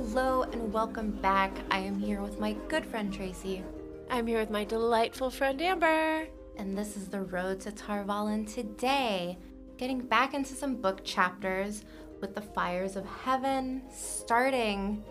[0.00, 1.50] Hello and welcome back.
[1.72, 3.64] I am here with my good friend Tracy,
[4.08, 6.28] I'm here with my delightful friend Amber.
[6.56, 9.36] and this is the road to Tar Valon today.
[9.76, 11.84] Getting back into some book chapters
[12.20, 15.02] with the fires of heaven, starting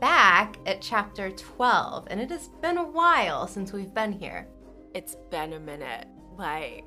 [0.00, 2.06] back at chapter 12.
[2.08, 4.46] And it has been a while since we've been here.
[4.94, 6.06] It's been a minute.
[6.38, 6.84] Like,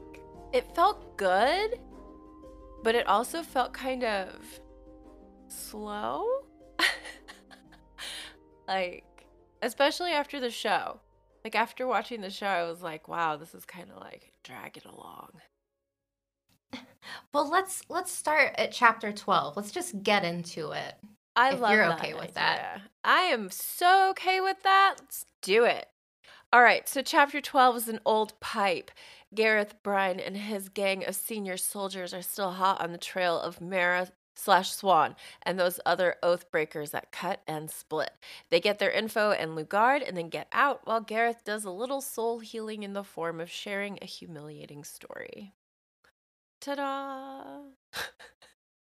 [0.54, 1.78] it felt good,
[2.84, 4.30] but it also felt kind of
[5.50, 6.42] slow.
[8.74, 9.26] Like,
[9.62, 11.00] especially after the show.
[11.44, 14.84] Like, after watching the show, I was like, wow, this is kind of like dragging
[14.92, 15.30] along.
[17.34, 19.58] Well, let's let's start at chapter 12.
[19.58, 20.96] Let's just get into it.
[21.36, 22.60] I If love you're that okay with that.
[22.60, 22.84] idea.
[23.04, 24.96] I am so okay with that.
[25.00, 25.88] Let's do it.
[26.54, 28.92] All right, so chapter 12 is an old pipe.
[29.34, 33.60] Gareth Bryne and his gang of senior soldiers are still hot on the trail of
[33.60, 38.12] Mara slash Siuan and those other oath breakers that cut and split.
[38.50, 42.02] They get their info and Lugard and then get out while Gareth does a little
[42.02, 45.54] soul healing in the form of sharing a humiliating story.
[46.61, 47.61] Ta-da!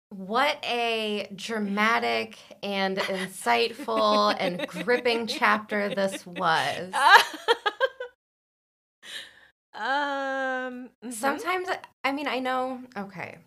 [0.09, 6.93] What a dramatic and insightful and gripping chapter this was.
[9.73, 10.89] um.
[11.03, 11.11] mhm.
[11.11, 11.67] Sometimes,
[12.03, 13.37] I mean, I know, okay.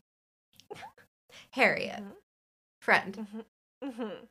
[1.58, 2.12] Harriet, Mhm.
[2.80, 3.44] friend.
[3.84, 4.28] Mhm.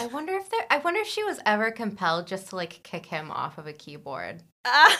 [0.00, 3.06] I wonder if there, I wonder if she was ever compelled just to like kick
[3.06, 4.42] him off of a keyboard.
[4.64, 4.96] I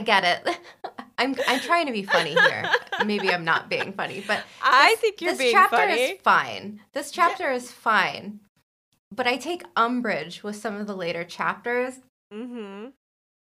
[0.04, 0.58] get it.
[1.18, 2.70] I'm, I'm trying to be funny here.
[3.06, 5.94] Maybe I'm not being funny, but I think you're this being chapter funny.
[6.02, 6.80] is fine.
[6.92, 8.40] This chapter is fine.
[9.10, 11.94] But I take umbrage with some of the later chapters.
[12.32, 12.88] mm-hmm.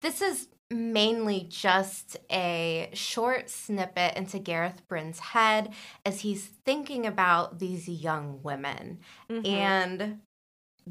[0.01, 5.74] This is mainly just a short snippet into Gareth Bryne's head
[6.06, 9.00] as he's thinking about these young women.
[9.30, 9.46] Mm-hmm.
[9.46, 10.20] And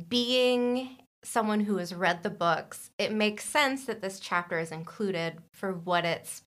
[0.09, 5.39] being someone who has read the books, it makes sense that this chapter is included
[5.53, 6.43] for what it's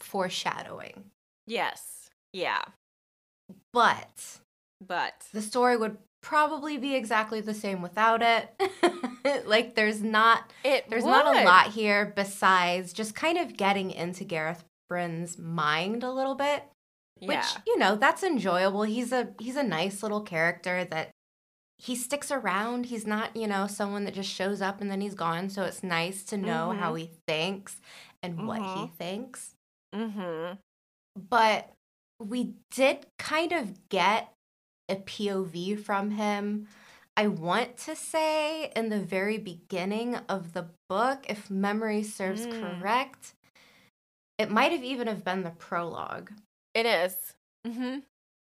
[0.00, 1.04] foreshadowing.
[1.46, 2.62] yes, yeah,
[3.72, 4.38] But
[4.86, 8.50] but the story would probably be exactly the same without it.
[9.46, 14.24] like there's not it there's not a lot here besides just kind of getting into
[14.24, 16.64] Gareth Bryne's mind a little bit,
[17.20, 17.46] which Yeah.
[17.66, 18.82] you know, that's enjoyable.
[18.82, 21.10] He's a he's a nice little character that
[21.80, 22.86] he sticks around.
[22.86, 25.82] He's not, you know, someone that just shows up and then he's gone, so it's
[25.84, 27.76] nice to know how he thinks
[28.22, 28.92] and what he Mhm.
[28.94, 29.54] thinks.
[29.94, 30.54] Mm-hmm.
[31.30, 31.70] But
[32.20, 34.32] we did kind of get
[34.88, 36.68] a POV from him.
[37.16, 42.80] I want to say in the very beginning of the book, if memory serves Mm.
[42.80, 43.34] correct,
[44.38, 46.32] it might have even have been the prologue.
[46.74, 47.16] It is.
[47.66, 47.98] Mm-hmm.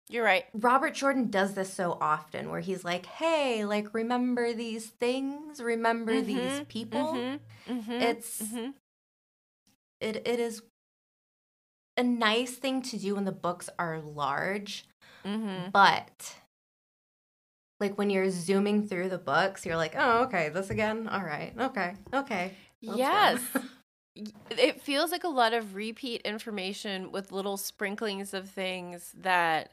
[0.08, 0.44] You're right.
[0.54, 5.60] Robert Jordan does this so often where he's like, "Hey, like remember these things?
[5.60, 7.72] Remember these Mhm, people?" Mm-hmm.
[7.72, 7.92] Mm-hmm.
[8.02, 8.70] It's mm-hmm.
[10.00, 10.62] it it is
[11.96, 14.84] a nice thing to do when the books are large.
[15.24, 15.70] Mm-hmm.
[15.72, 16.36] But
[17.80, 21.08] like when you're zooming through the books, you're like, oh, okay, this again.
[21.08, 22.52] All right, okay, okay.
[22.82, 23.40] that's Yes.
[24.50, 29.70] It feels like a lot of repeat information with little sprinklings of things that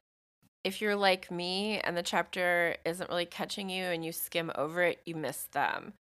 [0.63, 4.81] if you're like me and the chapter isn't really catching you and you skim over
[4.83, 5.91] it, you miss them.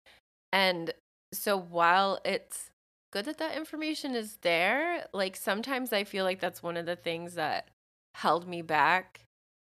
[0.53, 0.93] And
[1.33, 2.69] so while it's
[3.11, 6.95] good that that information is there, like sometimes I feel like that's one of the
[6.95, 7.67] things that
[8.15, 9.21] held me back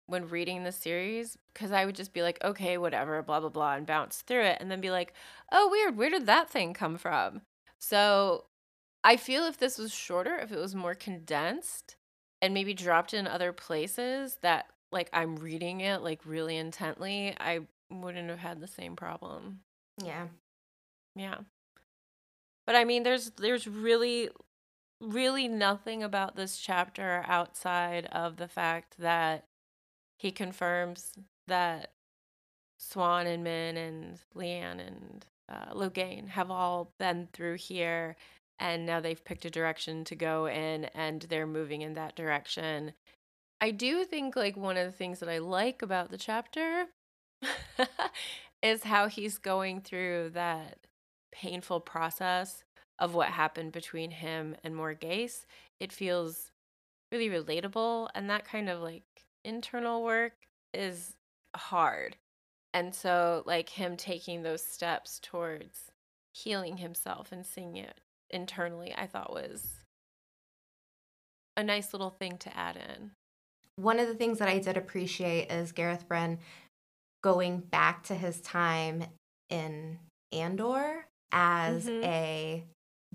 [0.07, 3.73] when reading the series because I would just be like, okay, whatever, blah, blah, blah,
[3.73, 5.13] and bounce through it and then be like,
[5.51, 7.41] oh, weird, where did that thing come from?
[7.79, 8.45] So
[9.03, 11.95] I feel if this was shorter, if it was more condensed
[12.41, 17.61] and maybe dropped in other places that like I'm reading it like really intently, I
[17.91, 19.61] wouldn't have had the same problem.
[20.03, 20.27] yeah.
[21.15, 21.37] Yeah.
[22.65, 24.29] But I mean there's there's really
[25.01, 29.45] really nothing about this chapter outside of the fact that
[30.17, 31.13] he confirms
[31.47, 31.91] that
[32.79, 38.15] Siuan and Min and Leane and uh, Logain have all been through here
[38.57, 42.93] and now they've picked a direction to go in and they're moving in that direction
[43.61, 46.85] I do think like one of the things that I like about the chapter
[48.61, 50.79] is how he's going through that
[51.31, 52.63] painful process
[52.99, 55.45] of what happened between him and Morgase.
[55.79, 56.51] It feels
[57.11, 59.14] really relatable and that kind of like
[59.45, 60.33] internal work
[60.73, 61.13] is
[61.55, 62.17] hard.
[62.73, 65.91] And so like him taking those steps towards
[66.33, 69.65] healing himself and seeing it internally, I thought was
[71.55, 73.11] a nice little thing to add in.
[73.77, 76.39] One of the things that I did appreciate is Gareth Bryne
[77.23, 79.05] going back to his time
[79.49, 79.99] in
[80.31, 82.03] Andor as Mhm.
[82.03, 82.65] a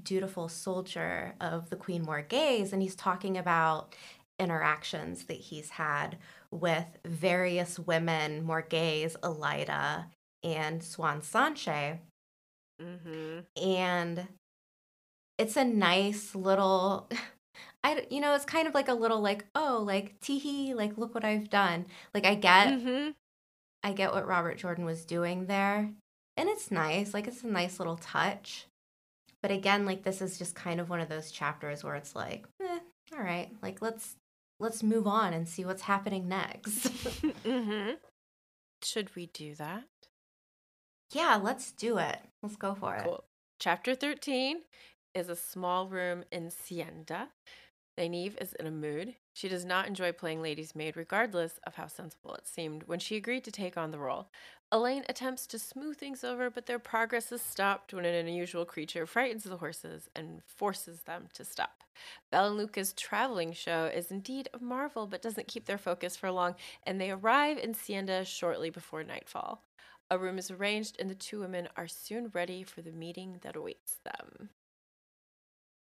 [0.03, 3.95] dutiful soldier of the Queen Morgase, and he's talking about
[4.41, 6.19] interactions that he's had
[6.51, 10.07] with various women, Morgase, Elaida,
[10.43, 11.99] and Siuan Sanche.
[12.81, 13.45] Mhm.
[13.63, 14.29] and
[15.39, 17.09] it's a nice little
[17.85, 21.15] I, you know it's kind of like a little like oh like teehee like look
[21.15, 23.15] what I've done like I get Mhm.
[23.83, 25.91] I get what Robert Jordan was doing there
[26.37, 28.67] and it's nice like it's a nice little touch
[29.43, 32.47] but again like this is just kind of one of those chapters where it's like
[32.63, 32.79] eh,
[33.17, 34.17] all right like let's
[34.61, 36.85] let's move on and see what's happening next
[37.45, 37.97] Mhm.
[38.83, 39.85] Should we do that?
[41.13, 43.25] yeah let's do it let's go for it Cool.
[43.59, 44.59] Chapter 13
[45.15, 47.29] is a small room in Sienda.
[47.99, 49.17] Nynaeve is in a mood.
[49.35, 53.17] She does not enjoy playing lady's maid, regardless of how sensible it seemed when she
[53.17, 54.31] agreed to take on the role.
[54.73, 59.05] Elayne attempts to smooth things over, but their progress is stopped when an unusual creature
[59.05, 61.80] frightens the horses and forces them to stop.
[62.33, 66.55] Valan Luca's traveling show is indeed a marvel, but doesn't keep their focus for long,
[66.85, 69.63] and they arrive in Sienda shortly before nightfall.
[70.11, 73.57] A room is arranged, and the two women are soon ready for the meeting that
[73.57, 74.51] awaits them.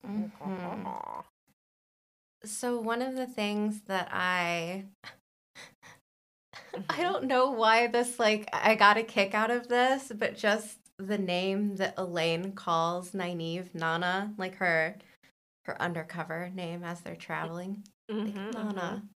[0.05, 1.25] Mhm.
[2.45, 4.87] So one of the things that I
[6.89, 10.79] I don't know why this like I got a kick out of this, but just
[10.99, 14.97] the name that Elayne calls Nynaeve Nana, like her
[15.65, 17.85] her undercover name as they're traveling.
[18.09, 19.03] Like Mhm, Nana.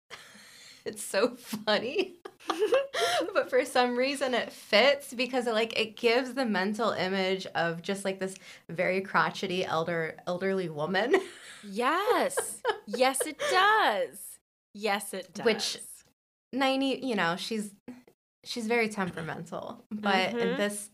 [0.84, 2.16] It's so funny.
[3.36, 7.84] but for some reason it fits because it like it gives the mental image of
[7.84, 8.34] just like this
[8.68, 11.16] very crotchety elder elderly woman.
[11.64, 12.62] Yes.
[12.88, 14.18] yes, it does.
[14.74, 15.46] Yes, it does.
[15.46, 15.78] Which-
[16.56, 17.72] Nynaeve, you know, she's
[18.44, 20.58] she's very temperamental, but in Mhm.
[20.58, 20.90] this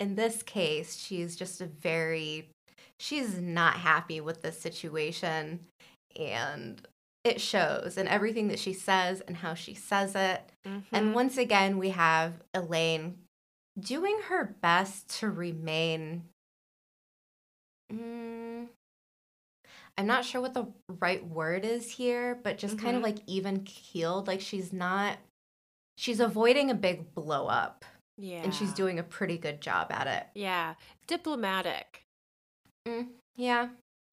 [0.00, 2.50] in this case, she's just a very
[3.00, 5.60] she's not happy with this situation
[6.18, 6.86] and
[7.24, 10.42] it shows in everything that she says and how she says it.
[10.64, 11.12] And Mhm.
[11.14, 13.16] once again, we have Elayne
[13.78, 16.28] doing her best to remain.
[17.92, 18.68] Mm,
[19.98, 23.06] I'm not sure what the right word is here, but just kind of Mhm.
[23.06, 24.26] like even keeled.
[24.26, 25.18] Like she's not,
[25.98, 27.84] she's avoiding a big blow up
[28.16, 28.42] yeah.
[28.42, 30.26] and she's doing a pretty good job at it.
[30.34, 30.74] Yeah.
[31.06, 32.04] Diplomatic.
[32.86, 33.68] Mm, yeah.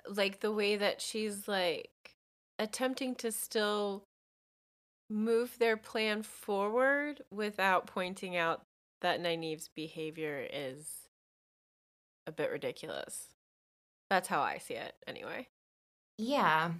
[0.08, 1.90] Like the way that she's like
[2.60, 4.04] attempting to still
[5.10, 8.62] move their plan forward without pointing out
[9.02, 11.08] that Nynaeve's behavior is
[12.26, 13.28] a bit ridiculous.
[14.10, 15.48] That's how I see it, anyway.
[16.18, 16.72] Yeah.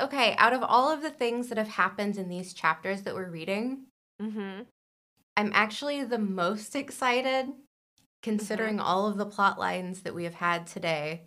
[0.00, 0.34] Okay.
[0.36, 3.86] Out of all of the things that have happened in these chapters that we're reading,
[4.20, 4.62] Mm-hmm.
[5.36, 7.46] I'm actually the most excited
[8.22, 11.22] considering all of the plot lines that we have had today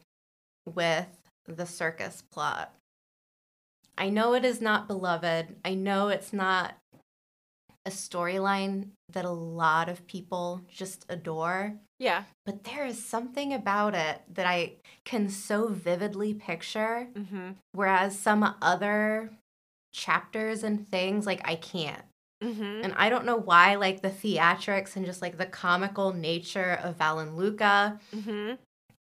[0.66, 1.08] with
[1.48, 2.74] the circus plot.
[3.98, 5.56] I know it is not beloved.
[5.66, 6.76] I know it's not
[7.86, 12.24] a storyline that a lot of people just adore, Yeah.
[12.46, 17.52] but there is something about it that I can so vividly picture, Mm-hmm.
[17.74, 19.32] whereas some other
[19.94, 22.04] chapters and things, like, I can't.
[22.42, 22.84] Mm-hmm.
[22.84, 26.98] And I don't know why, like the theatrics and just like the comical nature of
[26.98, 28.00] Valan Luca.
[28.16, 28.56] Mm-hmm.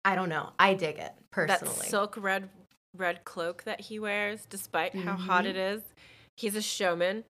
[0.05, 0.53] I don't know.
[0.57, 1.75] I dig it personally.
[1.75, 2.49] That silk red
[2.95, 5.49] red cloak that he wears, despite how hot Mhm.
[5.49, 5.81] it is,
[6.37, 7.25] he's a showman,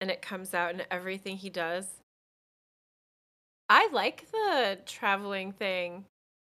[0.00, 2.00] and it comes out in everything he does.
[3.68, 6.04] I like the traveling thing.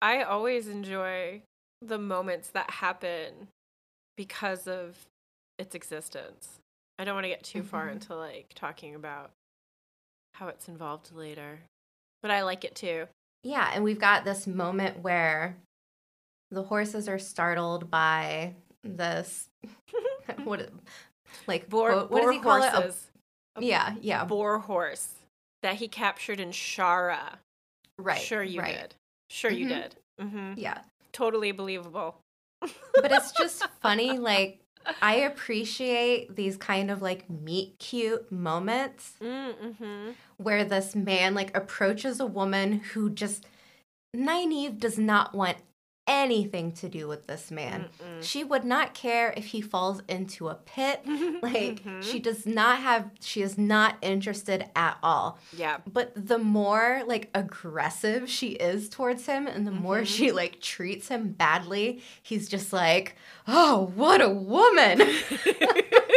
[0.00, 1.42] I always enjoy
[1.80, 3.48] the moments that happen
[4.16, 5.06] because of
[5.58, 6.60] its existence.
[6.98, 7.92] I don't want to get too far Mhm.
[7.92, 9.30] into like talking about
[10.34, 11.60] how it's involved later,
[12.22, 13.06] but I like it too.
[13.42, 15.56] yeah, and we've got this moment where
[16.50, 19.48] the horses are startled by this
[20.44, 20.70] what
[21.46, 23.08] like Boar, what boar does he call horses.
[23.56, 23.60] it?
[23.60, 25.14] A- yeah, yeah, boar horse
[25.62, 27.38] that he captured in Shara.
[27.98, 28.20] right.
[28.20, 28.74] Sure, you right.
[28.76, 28.94] did.
[29.30, 29.68] Sure, you Mhm.
[29.68, 29.96] did.
[30.20, 30.82] hmm Yeah.
[31.12, 32.16] Totally believable.
[32.60, 34.58] But it's just funny like
[35.00, 40.10] I appreciate these kind of like meet cute moments Mm-hmm.
[40.36, 43.46] where this man like approaches a woman who just
[44.14, 45.58] Nynaeve does not want
[46.06, 47.86] anything to do with this man.
[48.02, 48.22] Mm-mm.
[48.22, 51.00] She would not care if he falls into a pit.
[51.42, 52.02] Like Mhm.
[52.02, 55.38] she does not have she is not interested at all.
[55.56, 55.78] yeah.
[55.90, 60.06] But the more like aggressive she is towards him and the more Mhm.
[60.06, 65.00] she like treats him badly, he's just like, "Oh, what a woman."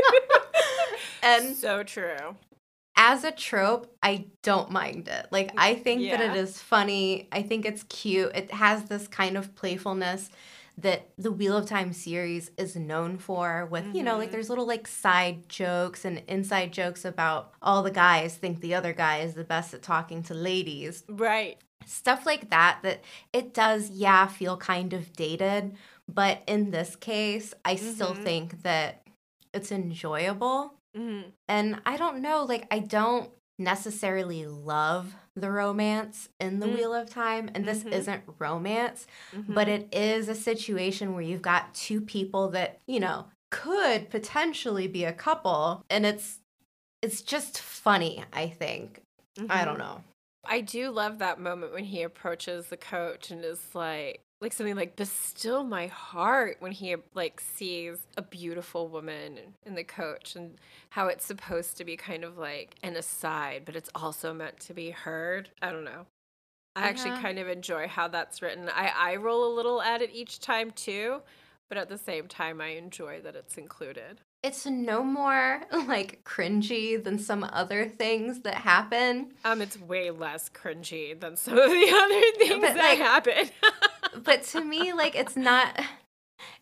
[1.23, 2.35] and so true.
[2.97, 5.27] As a trope, I don't mind it.
[5.31, 7.27] Like I think that it is funny.
[7.31, 8.31] I think it's cute.
[8.35, 10.29] It has this kind of playfulness
[10.79, 14.31] that the Wheel of Time series is known for with, you know, like Mhm.
[14.33, 18.93] there's little like side jokes and inside jokes about all the guys think the other
[18.93, 21.03] guy is the best at talking to ladies.
[21.09, 21.57] Right.
[21.85, 23.01] Stuff like that that
[23.33, 25.75] it does yeah feel kind of dated,
[26.07, 28.23] but in this case, I still Mhm.
[28.23, 29.07] think that
[29.53, 30.73] it's enjoyable.
[30.95, 31.29] Mm-hmm.
[31.47, 36.73] And I don't know, like, I don't necessarily love the romance in the Mm.
[36.75, 37.49] Wheel of Time.
[37.53, 37.91] And this Mhm.
[37.93, 39.53] isn't romance, Mm-hmm.
[39.53, 44.87] but it is a situation where you've got two people that, you know, could potentially
[44.87, 45.83] be a couple.
[45.89, 46.39] And it's,
[47.01, 49.01] it's just funny, I think.
[49.49, 50.03] I don't know.
[50.43, 54.75] I do love that moment when he approaches the coach and is like, like something
[54.75, 60.35] like, "But still, my heart." When he like sees a beautiful woman in the coach
[60.35, 60.59] and
[60.91, 64.73] how it's supposed to be kind of like an aside, but it's also meant to
[64.73, 65.49] be heard.
[65.61, 66.05] I don't know.
[66.75, 67.21] I actually Uh-huh.
[67.23, 68.69] kind of enjoy how that's written.
[68.69, 71.21] I I roll a little at it each time too,
[71.69, 74.21] but at the same time, I enjoy that it's included.
[74.43, 79.33] It's no more like cringy than some other things that happen.
[79.43, 83.49] Um, it's way less cringy than some of the other things But, that like, happen.
[84.23, 85.79] but to me like it's not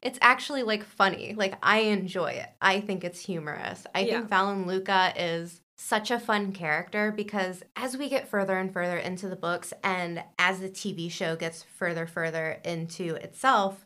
[0.01, 4.19] it's actually like funny like i enjoy it i think it's humorous i Yeah.
[4.19, 8.97] think Valan Luca is such a fun character because as we get further and further
[8.97, 13.85] into the books and as the tv show gets further further into itself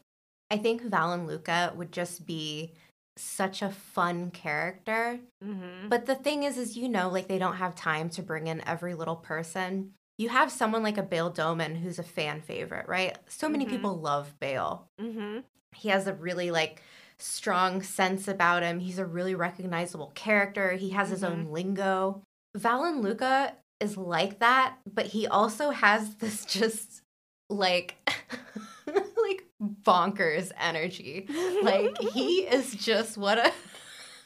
[0.51, 2.73] i think Valan Luca would just be
[3.17, 5.89] such a fun character mm-hmm.
[5.89, 8.65] but the thing is, is you know, like they don't have time to bring in
[8.65, 9.91] every little person.
[10.19, 13.17] You have someone like a Bayle Domon who's a fan favorite, right?
[13.29, 13.69] So many Mhm.
[13.69, 14.85] people love Bayle.
[14.99, 15.39] Mm-hmm.
[15.73, 16.83] He has a really like
[17.17, 18.79] strong sense about him.
[18.79, 20.73] He's a really recognizable character.
[20.73, 22.21] He has his own lingo.
[22.57, 27.01] Valan Luca is like that, but he also has this just
[27.49, 27.95] like
[28.87, 31.27] like bonkers energy.
[31.63, 33.53] Like he is just what a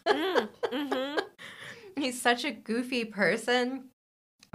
[0.08, 1.20] mm-hmm.
[1.98, 3.90] he's such a goofy person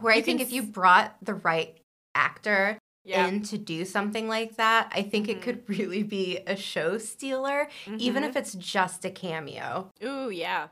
[0.00, 1.76] where I think if you brought the right
[2.14, 3.26] actor Yeah.
[3.26, 5.30] in to do something like that, I think Mhm.
[5.30, 8.28] it could really be a show stealer, even Mhm.
[8.28, 9.90] if it's just a cameo.
[10.02, 10.68] Ooh, yeah.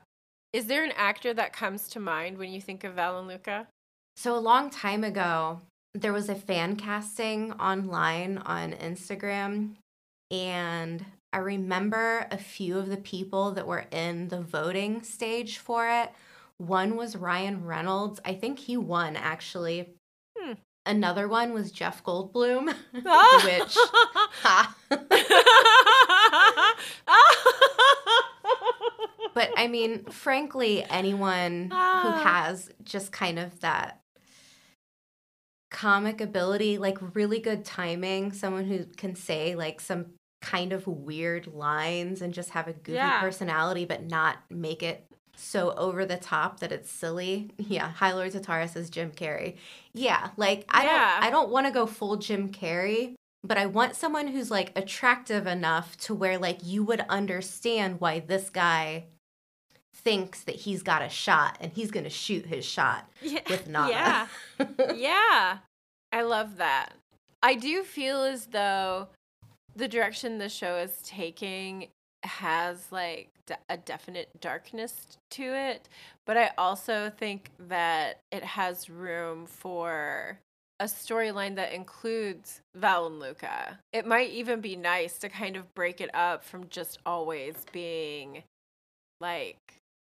[0.53, 3.69] Is there an actor that comes to mind when you think of Valan Luca?
[4.17, 5.61] So a long time ago,
[5.95, 9.77] there was a fan casting online on Instagram,
[10.31, 15.89] and I remember a few of the people that were in the voting stage for
[15.89, 16.13] it.
[16.59, 18.21] One was Ryan Reynolds.
[18.25, 19.91] I think he won actually.
[20.39, 20.53] Hmm.
[20.87, 23.77] Another one was Jeff Goldblum, which
[24.45, 24.77] Ah!
[24.89, 26.77] ha.
[29.35, 32.21] but I mean, frankly, anyone who Ah.
[32.25, 34.01] has just kind of that
[35.71, 40.07] comic ability, like really good timing, someone who can say like some
[40.41, 43.21] kind of weird lines and just have a goofy Yeah.
[43.21, 45.05] personality, but not make it
[45.37, 47.51] so over the top that it's silly.
[47.59, 47.73] Mm-hmm.
[47.73, 49.57] Yeah, High Lord Tatara says Jim Carrey.
[49.93, 51.15] Yeah, like I Yeah.
[51.21, 53.15] don't I don't want to go full Jim Carrey,
[53.45, 58.21] but I want someone who's like attractive enough to where like you would understand why
[58.21, 59.05] this guy
[59.95, 63.41] thinks that he's got a shot and he's going to shoot his shot yeah.
[63.49, 63.91] with Nala.
[63.91, 64.27] Yeah.
[64.95, 65.59] yeah.
[66.13, 66.93] I love that.
[67.43, 69.09] I do feel as though
[69.75, 71.89] the direction the show is taking
[72.23, 73.31] has like
[73.69, 75.89] a definite darkness to it,
[76.27, 80.39] but I also think that it has room for
[80.79, 83.79] a storyline that includes Valan Luca.
[83.93, 88.43] It might even be nice to kind of break it up from just always being
[89.21, 89.59] like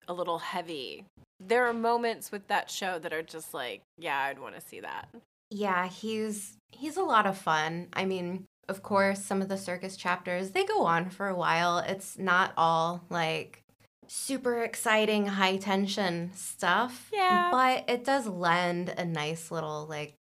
[0.09, 1.05] a little heavy.
[1.41, 4.81] There are moments with that show that are just like, yeah, I'd want to see
[4.81, 5.09] that.
[5.51, 7.89] Yeah, he's he's a lot of fun.
[7.93, 11.79] I mean, of course, some of the circus chapters, they go on for a while.
[11.79, 13.63] It's not all like
[14.07, 17.09] super exciting high tension stuff.
[17.13, 17.49] Yeah.
[17.51, 20.15] But it does lend a nice little like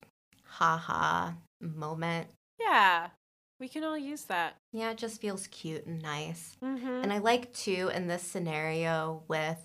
[0.44, 1.32] haha
[1.62, 2.28] moment.
[2.60, 3.10] Yeah.
[3.60, 4.56] We can all use that.
[4.72, 6.56] Yeah, it just feels cute and nice.
[6.64, 6.88] Mm-hmm.
[7.04, 9.60] And I like too in this scenario with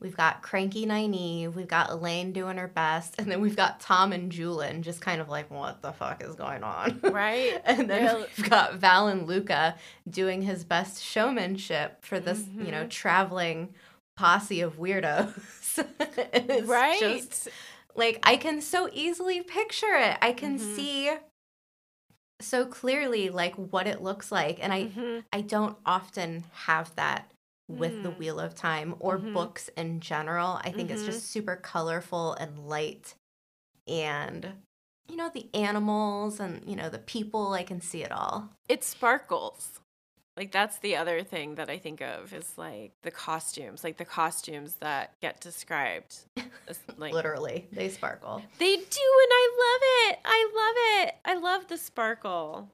[0.00, 4.12] we've got cranky Nynaeve, we've got Elayne doing her best, and then we've got Thom
[4.12, 7.00] and Juilin just kind of like, what the fuck is going on?
[7.02, 7.60] Right.
[7.64, 8.24] and then Yeah.
[8.36, 9.76] we've got Valan Luca
[10.08, 12.90] doing his best showmanship for this, you know, Mhm.
[12.90, 13.74] traveling
[14.16, 15.32] posse of weirdos.
[16.32, 17.00] it's right.
[17.00, 17.48] just
[17.96, 20.18] like I can so easily picture it.
[20.20, 20.76] I can Mhm.
[20.76, 21.10] see
[22.40, 25.24] so clearly like what it looks like and I Mhm.
[25.32, 27.30] I don't often have that
[27.68, 28.18] with the Mm.
[28.18, 29.32] Wheel of Time or Mhm.
[29.32, 30.60] books in general.
[30.62, 31.06] I think it's Mhm.
[31.06, 33.14] just super colorful and light
[33.86, 34.62] and
[35.08, 38.50] you know the animals and you know the people I can see it all.
[38.68, 39.80] It sparkles.
[40.36, 44.04] Like that's the other thing that I think of is like the costumes, like the
[44.04, 46.24] costumes that get described.
[46.68, 48.42] as, like Literally, they sparkle.
[48.58, 48.82] they do,
[49.22, 50.18] and I love it.
[50.24, 51.14] I love it.
[51.24, 52.70] I love the sparkle.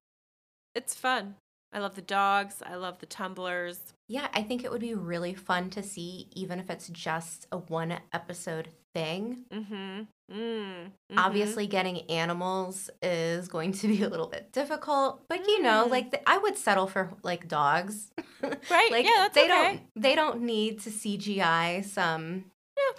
[0.74, 1.34] It's fun.
[1.72, 2.62] I love the dogs.
[2.66, 3.78] I love the tumblers.
[4.08, 7.58] Yeah, I think it would be really fun to see even if it's just a
[7.58, 9.44] one episode thing.
[9.52, 10.34] Mm-hmm.
[10.36, 10.90] Mm.
[11.16, 15.90] Obviously, getting animals is going to be a little bit difficult, but you know, Mm.
[15.90, 18.10] like the, I would settle for like dogs.
[18.42, 19.48] Right, like yeah, that's they okay.
[19.48, 22.46] don't they don't need to CGI some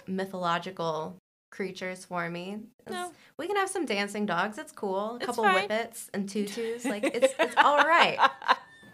[0.06, 1.16] mythological
[1.52, 2.58] creatures for me.
[2.90, 3.12] No.
[3.36, 4.58] We can have some dancing dogs.
[4.58, 5.12] It's cool.
[5.12, 5.68] A It's couple fine.
[5.68, 6.84] whippets and tutus.
[6.84, 8.18] Like it's it's all right.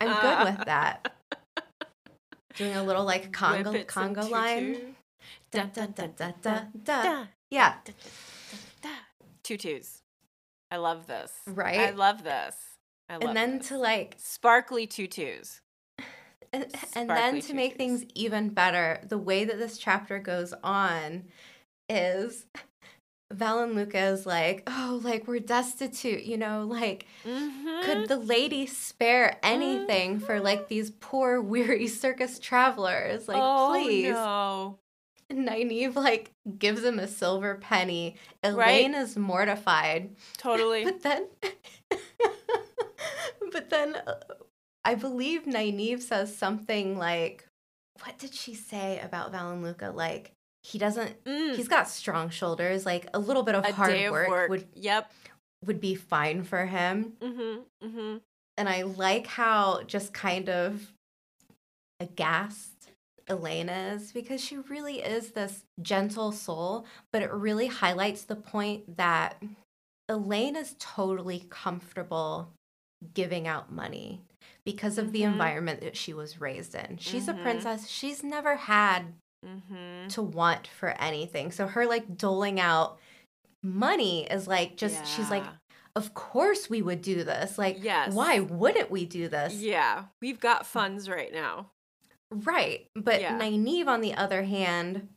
[0.01, 1.15] I'm good uh, with that.
[2.57, 4.97] Doing a little like conga Whippets and conga line.
[5.51, 7.25] Da, da, da, da, da, da.
[7.51, 8.11] Yeah, da, da,
[8.83, 8.95] da, da.
[9.43, 10.03] Tutus.
[10.71, 11.33] I love this.
[11.47, 11.81] Right?
[11.81, 12.57] I love this.
[13.09, 13.69] I love and then this.
[13.69, 15.63] to like sparkly tutus.
[16.53, 21.25] and, and then to make things even better, the way that this chapter goes on
[21.89, 22.47] is
[23.33, 27.83] Valan Luca is like, oh, like we're destitute, you know, like Mm-hmm.
[27.85, 33.29] could the lady spare anything for like these poor weary circus travelers?
[33.29, 34.13] Like, oh, please.
[34.13, 34.79] No.
[35.31, 38.17] And Nynaeve like gives him a silver penny.
[38.43, 38.87] Right.
[38.87, 40.17] Elayne is mortified.
[40.39, 40.85] Totally.
[40.85, 41.27] But then,
[43.53, 44.15] but then, uh,
[44.87, 47.47] I believe Nynaeve says something like,
[48.03, 49.93] "What did she say about Valan Luca?
[49.95, 51.23] Like he doesn't.
[51.25, 51.55] Mm.
[51.57, 52.85] He's got strong shoulders.
[52.87, 54.51] Like a little bit of a hard of work, work.
[54.51, 55.11] would Yep.
[55.65, 57.87] would be fine for him." Mm-hmm.
[57.87, 58.17] Mm-hmm.
[58.57, 60.93] And I like how just kind of
[62.01, 62.91] aghast
[63.29, 68.97] Elayne is because she really is this gentle soul, but it really highlights the point
[68.97, 69.43] that
[70.09, 72.51] Elayne is totally comfortable
[73.15, 74.23] giving out money
[74.65, 75.33] because of the Mhm.
[75.33, 76.97] environment that she was raised in.
[76.99, 77.43] She's a Mhm.
[77.43, 77.89] princess.
[77.89, 79.15] She's never had
[79.47, 80.09] Mm-hmm.
[80.09, 81.53] to want for anything.
[81.53, 82.99] So her like doling out
[83.63, 85.45] money is like just she's like
[85.95, 87.57] of course we would do this.
[87.57, 88.13] Like Yes.
[88.13, 89.55] why wouldn't we do this?
[89.55, 90.05] Yeah.
[90.21, 91.71] We've got funds right now.
[92.33, 92.87] Right.
[92.97, 93.39] But Yeah.
[93.39, 95.09] Nynaeve, on the other hand,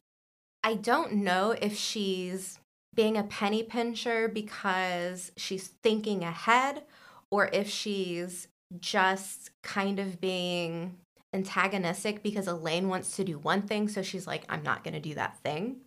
[0.63, 2.59] I don't know if she's
[2.95, 6.83] being a penny pincher because she's thinking ahead
[7.31, 8.47] or if she's
[8.79, 10.97] just kind of being
[11.33, 13.87] antagonistic because Elayne wants to do one thing.
[13.87, 15.77] So she's like, I'm not going to do that thing.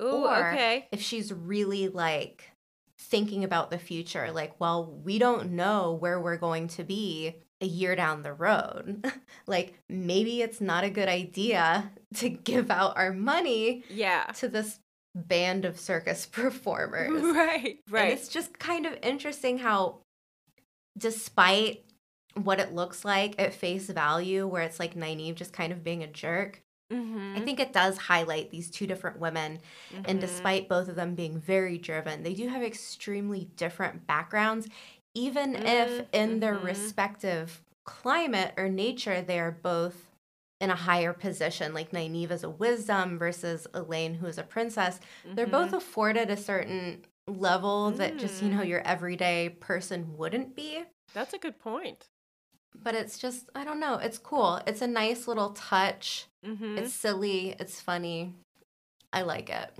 [0.00, 0.88] Ooh, Or- okay.
[0.90, 2.50] If she's really like
[2.98, 7.66] thinking about the future, like, well, we don't know where we're going to be a
[7.66, 9.04] year down the road.
[9.46, 14.24] like, maybe it's not a good idea to give out our money Yeah.
[14.38, 14.78] to this
[15.14, 17.22] band of circus performers.
[17.22, 17.78] Right.
[17.86, 18.12] And Right.
[18.12, 20.00] it's just kind of interesting how,
[20.98, 21.84] despite
[22.42, 26.02] what it looks like at face value, where it's like Nynaeve just kind of being
[26.02, 26.60] a jerk,
[26.92, 27.36] Mm-hmm.
[27.36, 29.58] I think it does highlight these two different women
[30.04, 34.68] and despite both of them being very driven, they do have extremely different backgrounds,
[35.14, 36.62] even if in their Mhm.
[36.64, 40.10] respective climate or nature, they are both
[40.60, 41.72] in a higher position.
[41.72, 45.00] Like Nynaeve is a wisdom versus Elayne, who is a princess.
[45.24, 45.76] They're both Mm-hmm.
[45.76, 48.68] afforded a certain level that just, you know, Mm.
[48.68, 50.84] your everyday person wouldn't be.
[51.14, 52.08] That's a good point.
[52.82, 54.60] But it's just, I don't know, it's cool.
[54.66, 56.26] It's a nice little touch.
[56.44, 56.78] Mm-hmm.
[56.78, 58.34] It's silly, it's funny.
[59.12, 59.70] I like it.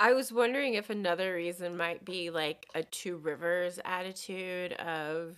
[0.00, 5.36] I was wondering if another reason might be like a Two Rivers attitude of,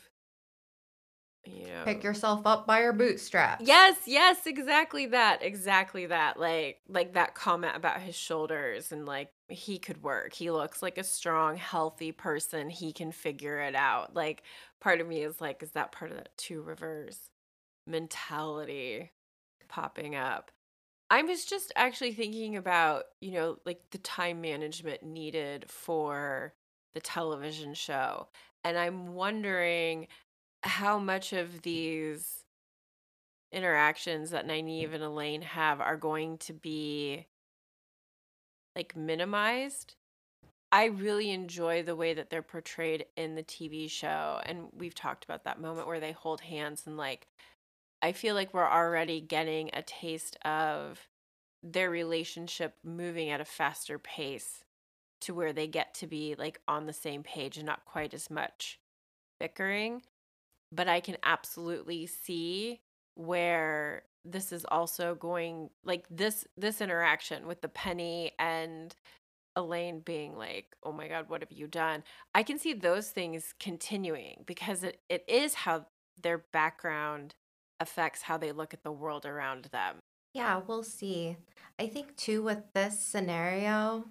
[1.44, 3.66] you know, Pick yourself up by your bootstraps.
[3.66, 5.42] Yes, yes, exactly that.
[5.42, 6.40] Exactly that.
[6.40, 10.32] Like like that comment about his shoulders and like he could work.
[10.32, 12.70] He looks like a strong, healthy person.
[12.70, 14.14] He can figure it out.
[14.14, 14.42] Like
[14.80, 17.30] part of me is like is that part of that two rivers
[17.86, 19.12] mentality
[19.68, 20.50] popping up?
[21.10, 26.54] I was just actually thinking about, you know, like the time management needed for
[26.94, 28.28] the television show.
[28.64, 30.08] And I'm wondering
[30.62, 32.44] how much of these
[33.52, 37.26] interactions that Nynaeve and Elayne have are going to be
[38.76, 39.94] like minimized.
[40.72, 44.40] I really enjoy the way that they're portrayed in the TV show.
[44.44, 47.28] And we've talked about that moment where they hold hands and like
[48.02, 51.08] I feel like we're already getting a taste of
[51.62, 54.64] their relationship moving at a faster pace
[55.22, 58.30] to where they get to be like on the same page and not quite as
[58.30, 58.78] much
[59.40, 60.02] bickering.
[60.70, 62.80] But I can absolutely see
[63.14, 68.94] where this is also going like this this interaction with the penny and
[69.56, 72.02] Elayne being like, "Oh my god, what have you done?"
[72.34, 75.86] I can see those things continuing because it, it is how
[76.20, 77.34] their background
[77.80, 79.98] affects how they look at the world around them.
[80.32, 81.36] Yeah, we'll see.
[81.78, 84.06] I think too with this scenario,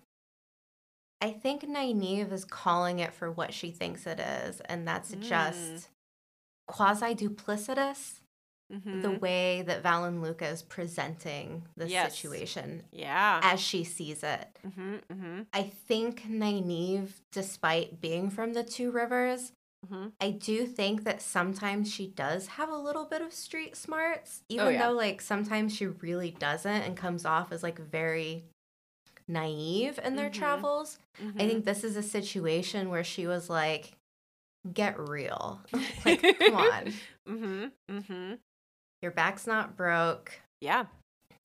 [1.21, 5.21] I think Nynaeve is calling it for what she thinks it is, and that's Mm.
[5.21, 5.89] just
[6.67, 8.19] quasi duplicitous
[8.71, 9.01] Mhm.
[9.01, 12.13] the way that Valan Luca is presenting the Yes.
[12.15, 13.39] situation yeah.
[13.43, 14.47] as she sees it.
[14.65, 15.01] Mhm.
[15.11, 15.45] Mhm.
[15.53, 19.51] I think Nynaeve, despite being from the Two Rivers,
[19.87, 20.13] Mhm.
[20.21, 24.65] I do think that sometimes she does have a little bit of street smarts, even
[24.67, 24.87] Oh, yeah.
[24.87, 28.45] though like sometimes she really doesn't and comes off as like very
[29.27, 30.33] naive in their Mhm.
[30.33, 30.99] travels.
[31.19, 31.37] I Mhm.
[31.37, 33.91] think this is a situation where she was like,
[34.73, 35.61] get real.
[36.05, 36.93] like, come on.
[37.27, 38.39] mm-hmm, Mhm.
[39.03, 40.31] Your back's not broke.
[40.61, 40.85] Yeah.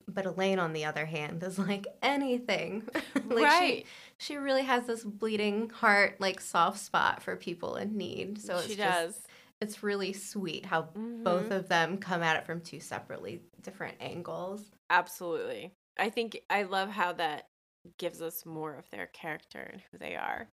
[0.07, 2.87] But Elayne, on the other hand, is like anything.
[3.25, 3.85] like right.
[4.17, 8.41] she she really has this bleeding heart, like soft spot for people in need.
[8.41, 9.21] So it's she just does.
[9.61, 11.55] it's really sweet how both Mhm.
[11.57, 14.71] of them come at it from two separately different angles.
[14.89, 15.73] Absolutely.
[15.99, 17.47] I think I love how that
[17.97, 20.47] gives us more of their character and who they are.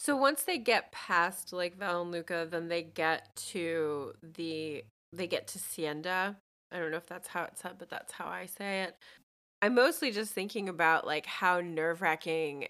[0.00, 4.84] So once they get past like Valan Luca, then they get to the
[5.16, 6.36] they get to Sienda.
[6.72, 8.96] I don't know if that's how it's said, but that's how I say it.
[9.62, 12.68] I'm mostly just thinking about like how nerve wracking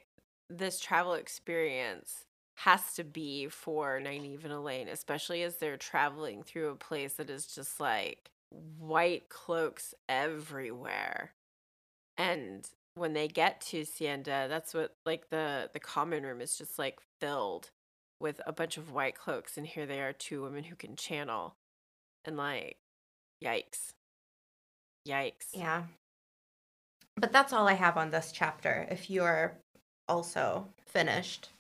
[0.50, 2.24] this travel experience
[2.56, 7.30] has to be for Nynaeve and Elayne, especially as they're traveling through a place that
[7.30, 8.30] is just like
[8.78, 11.32] white cloaks everywhere.
[12.16, 16.78] And when they get to Sienda, that's what like the the common room is just
[16.78, 17.70] like filled
[18.20, 21.56] with a bunch of white cloaks, and here they are, two women who can channel,
[22.24, 22.76] and like,
[23.42, 23.92] yikes,
[25.06, 25.48] yikes.
[25.52, 25.84] Yeah.
[27.16, 28.86] But that's all I have on this chapter.
[28.90, 29.56] If you're
[30.08, 31.50] also finished.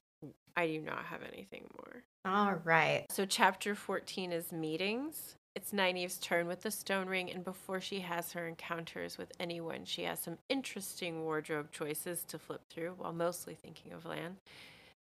[0.56, 2.02] I do not have anything more.
[2.24, 3.06] All right.
[3.10, 5.36] So chapter 14 is meetings.
[5.54, 9.84] It's Nynaeve's turn with the stone ring, and before she has her encounters with anyone,
[9.84, 14.36] she has some interesting wardrobe choices to flip through while mostly thinking of Lan.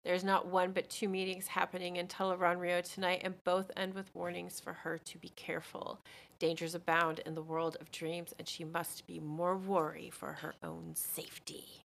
[0.05, 4.59] There's not one but two meetings happening in Tel'aran'rhiod tonight, and both end with warnings
[4.59, 5.99] for her to be careful.
[6.39, 10.55] Dangers abound in the world of dreams, and she must be more wary for her
[10.61, 11.83] own safety.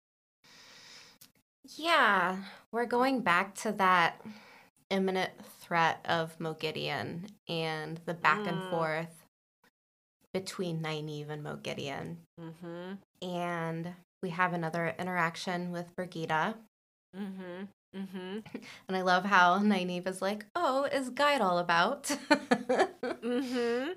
[1.75, 2.37] Yeah,
[2.71, 4.21] we're going back to that
[4.89, 8.69] imminent threat of Moghedien and the back and Mm.
[8.69, 9.25] forth
[10.33, 12.17] between Nynaeve and Moghedien.
[12.39, 13.27] Mm-hmm.
[13.27, 16.55] And we have another interaction with Birgitte.
[17.15, 17.65] Mm-hmm.
[17.95, 18.39] Mm-hmm.
[18.87, 22.15] And I love how Nynaeve is like, oh, is Gaidal about?
[23.23, 23.91] Mm-hmm.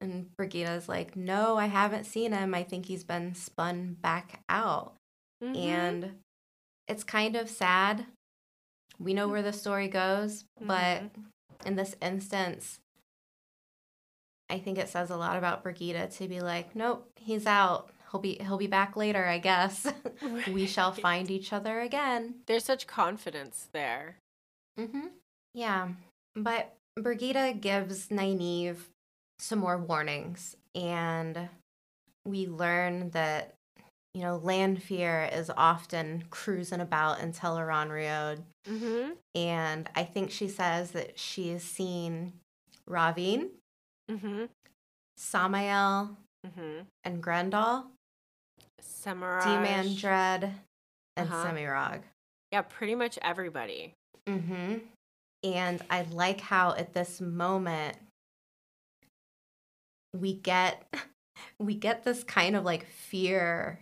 [0.00, 2.54] and Birgitte's like, no, I haven't seen him.
[2.54, 4.94] I think he's been spun back out.
[5.42, 5.56] Mm-hmm.
[5.56, 6.12] And
[6.86, 8.06] it's kind of sad.
[9.00, 11.10] We know where the story goes, but Mhm.
[11.66, 12.78] in this instance,
[14.50, 17.90] I think it says a lot about Birgitte to be like, nope, he's out.
[18.14, 19.92] He'll be he'll be back later, I guess.
[20.52, 22.36] we shall find each other again.
[22.46, 24.18] There's such confidence there.
[24.78, 25.08] Mm-hmm.
[25.52, 25.88] Yeah,
[26.36, 28.76] but Birgitte gives Nynaeve
[29.40, 31.48] some more warnings, and
[32.24, 33.54] we learn that
[34.14, 38.38] you know Lanfear is often cruising about in Teleron
[38.70, 39.10] Mm-hmm.
[39.34, 42.34] and I think she says that she has seen
[42.88, 43.48] Rahvin,
[44.08, 44.44] Mm-hmm.
[45.16, 46.82] Samael, Mm-hmm.
[47.04, 47.84] and Graendal,
[48.84, 49.44] Samurai.
[49.44, 50.50] Demandred,
[51.16, 51.46] and Uh-huh.
[51.46, 52.02] Semirhage.
[52.52, 53.94] Yeah, pretty much everybody.
[54.28, 54.78] Mm-hmm.
[55.42, 57.96] And I like how at this moment
[60.12, 60.86] we get
[61.58, 63.80] we get this kind of like fear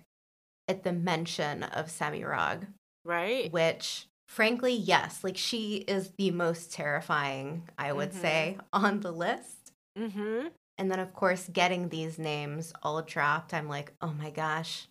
[0.69, 2.67] at the mention of Semirhage,
[3.05, 3.53] Right?
[3.53, 8.21] which frankly, yes, like she is the most terrifying, I would Mhm.
[8.21, 9.73] say, on the list.
[9.99, 10.49] Mm-hmm.
[10.79, 14.87] And then of course getting these names all dropped, I'm like, oh my gosh.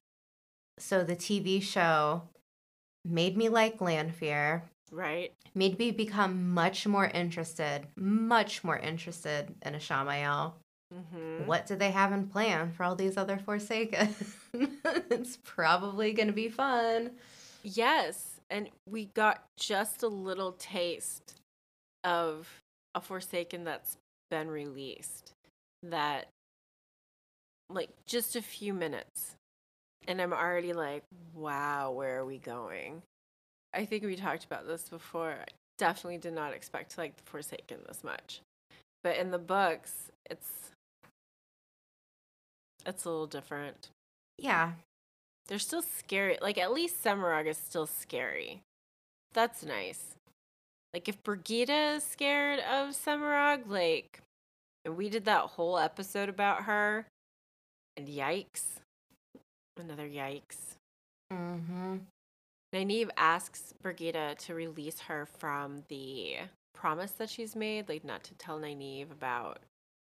[0.79, 2.23] So the TV show
[3.05, 4.63] made me like Lanfear.
[4.91, 5.31] Right.
[5.55, 10.53] Made me become much more interested, much more interested in Ishamael.
[10.93, 11.45] Mm-hmm.
[11.45, 14.13] What do they have in plan for all these other Forsaken?
[14.53, 17.11] it's probably going to be fun.
[17.63, 21.35] Yes, and we got just a little taste
[22.03, 22.49] of
[22.93, 23.97] a Forsaken that's
[24.29, 25.31] been released.
[25.83, 26.27] That,
[27.69, 29.35] like, just a few minutes.
[30.07, 33.01] And I'm already like, wow, where are we going?
[33.73, 35.31] I think we talked about this before.
[35.31, 35.45] I
[35.77, 38.41] definitely did not expect to like the Forsaken this much.
[39.03, 40.71] But in the books, it's
[42.85, 43.89] it's a little different.
[44.37, 44.71] Yeah.
[45.47, 46.37] They're still scary.
[46.41, 48.61] Like at least Semirhage is still scary.
[49.33, 50.15] That's nice.
[50.93, 54.19] Like if Birgitte is scared of Semirhage, like
[54.83, 57.05] and we did that whole episode about her,
[57.95, 58.80] and yikes.
[59.81, 60.75] Another yikes.
[61.33, 61.97] Mm-hmm.
[62.73, 66.35] Nynaeve asks Birgitte to release her from the
[66.73, 69.59] promise that she's made, like not to tell Nynaeve about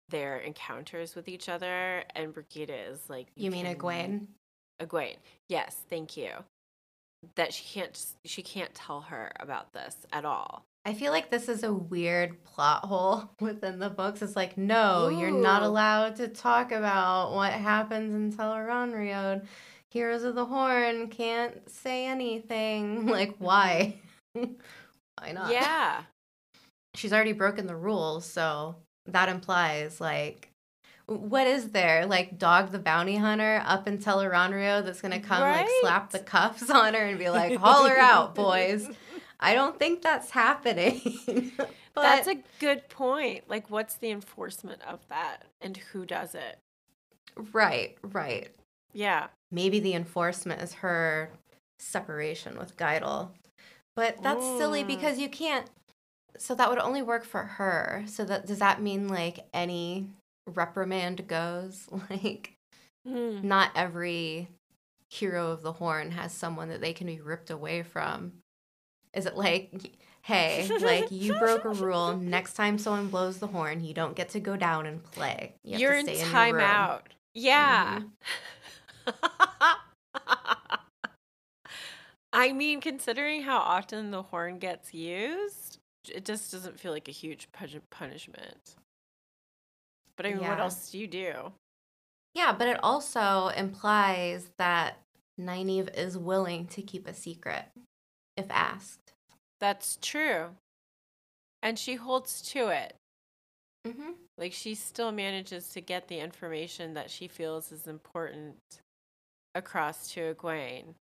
[0.10, 2.04] their encounters with each other.
[2.16, 4.28] And Birgitte is like, You mean can- Egwene?
[4.82, 5.18] Egwene.
[5.50, 6.32] Yes, thank you.
[7.36, 10.64] That she can't she can't tell her about this at all.
[10.86, 14.22] I feel like this is a weird plot hole within the books.
[14.22, 19.46] It's like, no, you're not allowed to talk about what happens in Teleron
[19.92, 23.08] Heroes of the Horn can't say anything.
[23.20, 23.96] Like, why?
[24.34, 25.52] why not?
[25.52, 26.04] Yeah.
[26.96, 28.76] She's already broken the rules, so
[29.08, 30.50] that implies like
[31.08, 32.06] what is there?
[32.06, 36.70] Like Dog the Bounty Hunter up in Tel'aran'rhiod that's gonna come like slap the cuffs
[36.70, 38.88] on her and be like, holler out, boys.
[39.40, 41.02] I don't think that's happening.
[41.58, 43.50] but That's a good point.
[43.50, 46.60] Like what's the enforcement of that and who does it?
[47.54, 48.50] right, right.
[48.94, 49.28] Yeah.
[49.52, 51.30] Maybe the enforcement is her
[51.80, 53.30] separation with Gaidal.
[53.96, 54.88] But that's silly Mm.
[54.88, 55.68] because you can't
[56.38, 58.04] so that would only work for her.
[58.08, 60.08] So that does that mean like any
[60.48, 61.88] reprimand goes?
[62.10, 62.54] Like
[63.08, 63.48] Hmm.
[63.48, 64.50] not every
[65.10, 68.34] hero of the horn has someone that they can be ripped away from.
[69.14, 69.72] Is it like,
[70.22, 72.16] hey, like you broke a rule.
[72.16, 75.56] Next time someone blows the horn, you don't get to go down and play.
[75.64, 77.02] You to in stay your room." timeout.
[77.34, 78.02] Yeah.
[79.08, 79.10] Mm-hmm.
[82.32, 87.12] I mean, considering how often the horn gets used, it just doesn't feel like a
[87.12, 87.50] huge
[87.90, 88.76] punishment.
[90.16, 91.54] But I mean, what else do you do?
[92.36, 95.00] Yeah, but it also implies that
[95.40, 97.66] Nynaeve is willing to keep a secret
[98.40, 99.14] if asked.
[99.60, 100.48] That's true.
[101.62, 102.96] And she holds to it.
[103.88, 104.12] Mm-hmm.
[104.38, 108.58] Like she still manages to get the information that she feels is important
[109.54, 110.96] across to Egwene.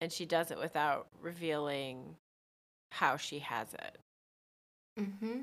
[0.00, 2.16] And she does it without revealing
[2.92, 3.98] how she has it.
[5.00, 5.40] Mm-hmm.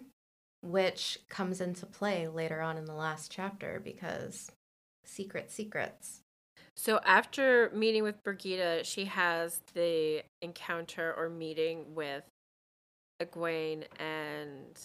[0.61, 4.51] Which comes into play later on in the last chapter because
[5.03, 6.22] secret secrets.
[6.75, 12.23] So after meeting with Birgitte, she has the encounter or meeting with
[13.21, 14.79] Egwene and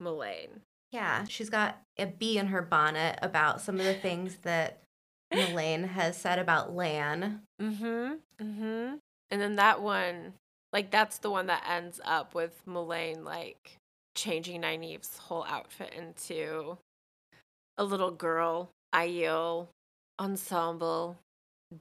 [0.00, 0.60] Melaine.
[0.92, 4.80] Yeah, she's got a bee in her bonnet about some of the things that
[5.32, 7.42] Elayne has said about Lan.
[7.60, 8.12] Mm-hmm.
[8.42, 8.94] Mm-hmm.
[9.30, 10.34] And then that one,
[10.72, 13.76] like that's the one that ends up with Melaine like
[14.14, 16.78] changing Nynaeve's whole outfit into
[17.76, 19.68] a little girl, Aiel
[20.18, 21.18] ensemble,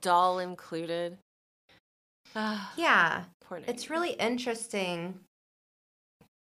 [0.01, 1.17] doll included.
[2.35, 3.25] Ah, Yeah,
[3.65, 5.19] it's really interesting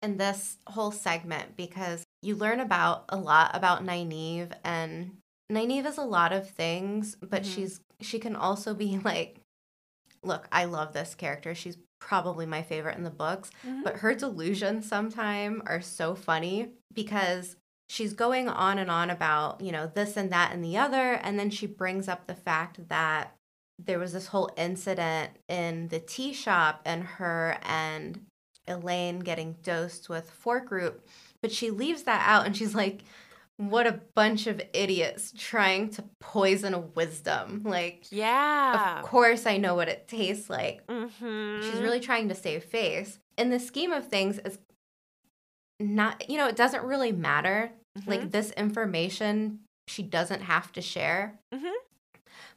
[0.01, 5.17] in this whole segment because you learn about a lot about Nynaeve and
[5.51, 7.45] Nynaeve is a lot of things, but Mhm.
[7.45, 9.41] she's she can also be like
[10.23, 11.55] look, I love this character.
[11.55, 13.83] She's probably my favorite in the books, Mhm.
[13.83, 17.55] but her delusions sometime are so funny because
[17.89, 21.37] she's going on and on about, you know, this and that and the other and
[21.37, 23.35] then she brings up the fact that
[23.83, 28.21] there was this whole incident in the tea shop and her and
[28.67, 30.99] Elayne getting dosed with forkroot,
[31.41, 33.01] but she leaves that out and she's like
[33.57, 37.63] what a bunch of idiots trying to poison wisdom.
[37.65, 38.99] Like yeah.
[38.99, 40.85] of course I know what it tastes like.
[40.87, 41.63] Mm-hmm.
[41.63, 43.17] She's really trying to save face.
[43.37, 44.59] In the scheme of things, it's
[45.79, 47.71] not, you know, it doesn't really matter.
[48.01, 48.09] Mm-hmm.
[48.09, 51.71] Like this information, she doesn't have to share, Mhm.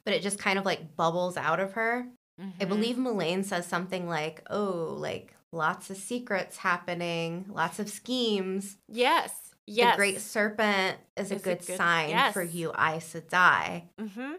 [0.05, 2.07] but it just kind of like bubbles out of her.
[2.39, 2.67] I Mhm.
[2.67, 8.77] believe Melaine says something like, oh, like lots of secrets happening, lots of schemes.
[8.87, 9.31] Yes.
[9.65, 9.93] Yes.
[9.93, 12.53] The great serpent is a Is a good, good- sign for yes.
[12.53, 13.83] you, Aes Sedai.
[13.99, 14.33] Mm-hmm.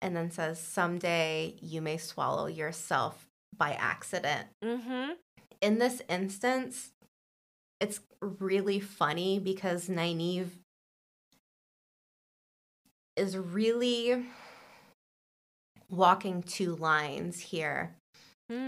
[0.00, 4.48] And then says, someday you may swallow yourself by accident.
[4.64, 5.12] Mm-hmm.
[5.60, 6.90] in this instance,
[7.82, 10.50] it's really funny because Nynaeve
[13.16, 14.24] is really
[15.90, 17.96] walking two lines here.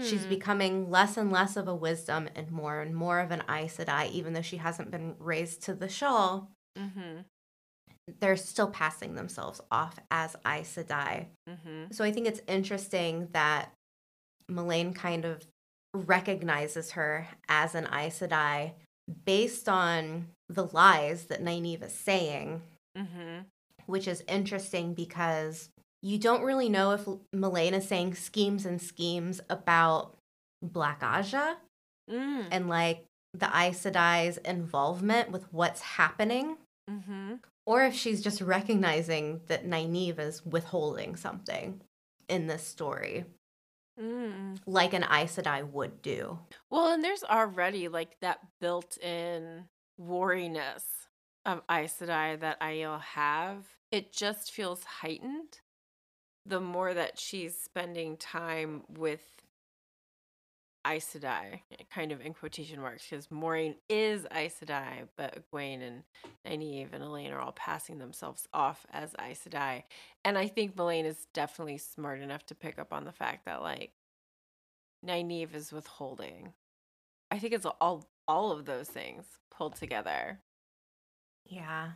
[0.01, 0.29] She's Hmm.
[0.29, 4.09] becoming less and less of a wisdom and more and more of an Aes Sedai,
[4.11, 6.51] even though she hasn't been raised to the shawl.
[6.77, 7.21] Mm-hmm.
[8.19, 11.27] They're still passing themselves off as Aes Sedai.
[11.47, 11.91] Mm-hmm.
[11.91, 13.71] So I think it's interesting that
[14.49, 15.45] Melaine kind of
[15.93, 18.73] recognizes her as an Aes Sedai
[19.25, 22.61] based on the lies that Nynaeve is saying,
[22.97, 23.39] Mm-hmm.
[23.87, 25.69] which is interesting because
[26.01, 30.15] you don't really know if Melaine is saying schemes and schemes about
[30.61, 31.55] Black Ajah
[32.09, 32.45] Mm.
[32.51, 36.57] and like the Aes Sedai's involvement with what's happening,
[36.89, 37.33] Mm-hmm.
[37.65, 41.81] or if she's just recognizing that Nynaeve is withholding something
[42.29, 43.25] in this story.
[43.99, 44.59] Mm.
[44.65, 46.39] like an Aes Sedai would do.
[46.69, 49.65] Well, and there's already like that built-in
[49.97, 50.83] wariness
[51.45, 53.65] of Aes Sedai that Aiel have.
[53.91, 55.61] It just feels heightened
[56.45, 59.21] the more that she's spending time with
[60.85, 61.61] Aes Sedai,
[61.93, 66.03] kind of in quotation marks, because Moiraine is Aes Sedai, but Egwene and
[66.45, 69.83] Nynaeve and Elayne are all passing themselves off as Aes Sedai.
[70.23, 73.61] And I think Melaine is definitely smart enough to pick up on the fact that
[73.61, 73.91] like
[75.05, 76.53] Nynaeve is withholding.
[77.31, 80.39] I think it's all all of those things pulled together.
[81.45, 81.91] Yeah.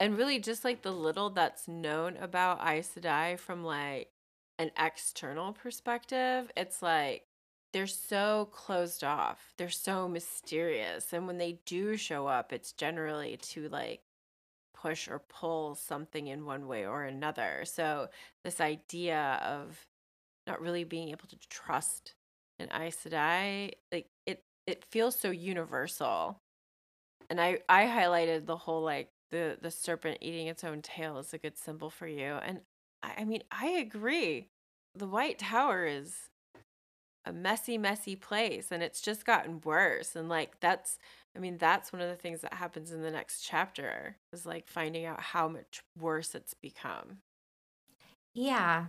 [0.00, 4.10] And really just like the little that's known about Aes Sedai from like
[4.58, 7.24] an external perspective, it's like
[7.72, 9.54] they're so closed off.
[9.56, 11.12] They're so mysterious.
[11.12, 14.02] And when they do show up, it's generally to like
[14.74, 17.62] push or pull something in one way or another.
[17.64, 18.08] So
[18.44, 19.86] this idea of
[20.46, 22.14] not really being able to trust
[22.58, 26.40] an Aes Sedai, like it it feels so universal.
[27.30, 31.32] And I I highlighted the whole like the the serpent eating its own tail is
[31.32, 32.34] a good symbol for you.
[32.34, 32.60] And
[33.02, 34.48] I, I mean I agree.
[34.94, 36.14] The White Tower is
[37.24, 40.16] a messy, messy place, and it's just gotten worse.
[40.16, 40.98] And like that's
[41.36, 44.68] I mean, that's one of the things that happens in the next chapter is like
[44.68, 47.18] finding out how much worse it's become.
[48.34, 48.86] Yeah.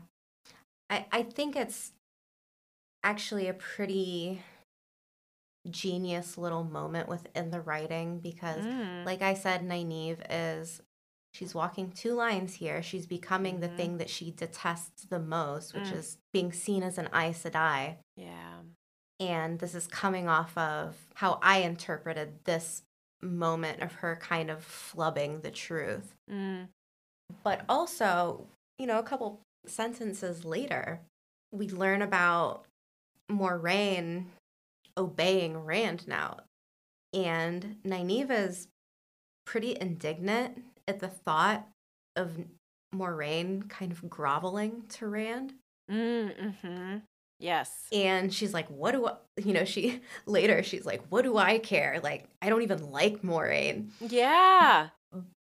[0.90, 1.94] I I think it's
[3.04, 4.42] actually a pretty
[5.70, 9.06] genius little moment within the writing because Mm.
[9.06, 10.82] like I said Nynaeve is
[11.34, 12.84] she's walking two lines here.
[12.84, 13.78] She's becoming the Mhm.
[13.78, 15.98] thing that she detests the most, which Mm.
[16.00, 17.98] is being seen as an Aes Sedai.
[18.16, 18.60] Yeah.
[19.20, 22.84] And this is coming off of how I interpreted this
[23.22, 26.14] moment of her kind of flubbing the truth.
[26.30, 26.68] Mm.
[27.44, 28.48] But also,
[28.78, 31.00] you know, a couple sentences later,
[31.52, 32.66] we learn about
[33.32, 34.26] Moiraine
[34.98, 36.38] obeying Rand now.
[37.14, 38.68] And Nynaeve is
[39.46, 41.68] pretty indignant at the thought
[42.16, 42.38] of
[42.94, 45.54] Moiraine kind of groveling to Rand.
[45.90, 46.98] Mm, mm-hmm.
[47.44, 47.88] Yes.
[47.92, 51.60] And she's like, what do I, you know, she later, she's like, what do I
[51.60, 52.00] care?
[52.02, 53.92] Like, I don't even like Moiraine.
[54.00, 54.90] Yeah.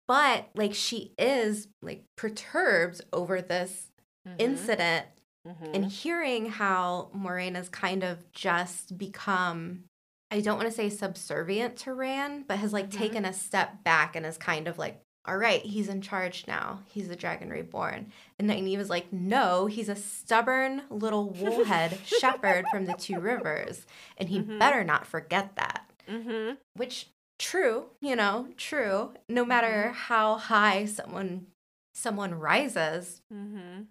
[0.09, 3.93] But like, she is like perturbed over this
[4.25, 5.07] Mhm, incident
[5.47, 5.75] mhm.
[5.75, 9.85] and hearing how Moiraine has kind of just become,
[10.31, 12.93] I don't want to say subservient to Rand, but has like Mhm.
[12.93, 16.81] taken a step back and is kind of like, all right, he's in charge now.
[16.87, 18.11] He's the dragon reborn.
[18.39, 23.87] And Nynaeve is like, no, he's a stubborn little woolhead shepherd from the two rivers.
[24.17, 24.59] And he Mhm.
[24.59, 25.89] better not forget that.
[26.09, 26.57] Mhm.
[26.75, 29.13] Which, true, you know, true.
[29.29, 31.47] No matter how high someone
[31.95, 33.87] someone rises, Mhm.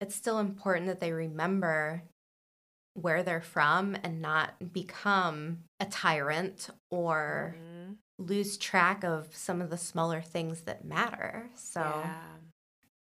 [0.00, 2.02] it's still important that they remember
[2.94, 7.79] where they're from and not become a tyrant or Mhm.
[8.20, 11.48] Lose track of some of the smaller things that matter.
[11.54, 12.20] So, Yeah.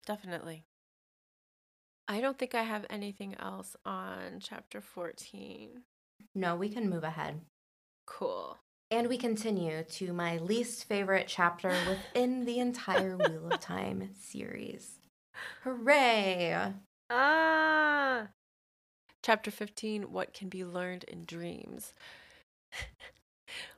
[0.06, 0.64] Definitely.
[2.08, 5.82] I don't think I have anything else on chapter 14.
[6.34, 7.40] no, we can move ahead.
[8.06, 8.58] Cool.
[8.90, 14.98] And we continue to my least favorite chapter within the entire Wheel of Time series.
[15.62, 16.72] Hooray!
[17.08, 18.28] Ah.
[19.22, 21.94] Chapter 15 What Can Be Learned in Dreams.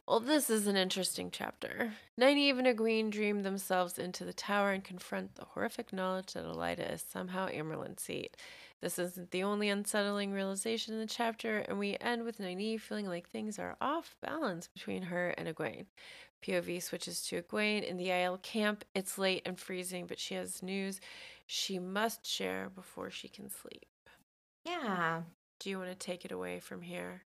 [0.07, 1.93] Well, this is an interesting chapter.
[2.21, 6.93] Nynaeve and Egwene dream themselves into the tower and confront the horrific knowledge that Elaida
[6.93, 8.37] is somehow Amyrlin's seat.
[8.81, 13.07] This isn't the only unsettling realization in the chapter, and we end with Nynaeve feeling
[13.07, 15.87] like things are off balance between her and Egwene.
[16.43, 18.85] POV switches to Egwene in the Aiel camp.
[18.95, 21.01] It's late and freezing, but she has news
[21.47, 23.87] she must share before she can sleep.
[24.65, 25.23] Yeah.
[25.61, 27.25] Do you want to take it away from here?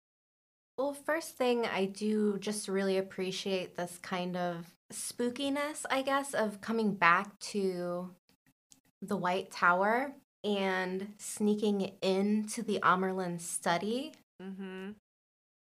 [0.80, 6.62] Well, first thing, I do just really appreciate this kind of spookiness, I guess, of
[6.62, 8.08] coming back to
[9.02, 14.92] the White Tower and sneaking into the Amyrlin study Mm-hmm.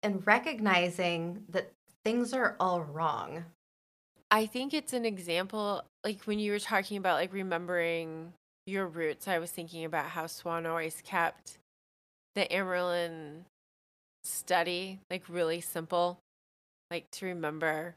[0.05, 1.73] and recognizing that
[2.05, 3.45] things are all wrong.
[4.31, 8.35] I think it's an example, like when you were talking about like remembering
[8.67, 11.59] your roots, I was thinking about how Siuan always kept
[12.37, 13.47] the Amyrlin
[14.29, 16.19] study like really simple,
[16.91, 17.97] like to remember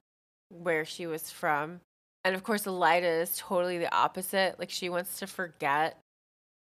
[0.49, 1.81] where she was from.
[2.23, 4.59] And of course, Elaida is totally the opposite.
[4.59, 5.97] Like she wants to forget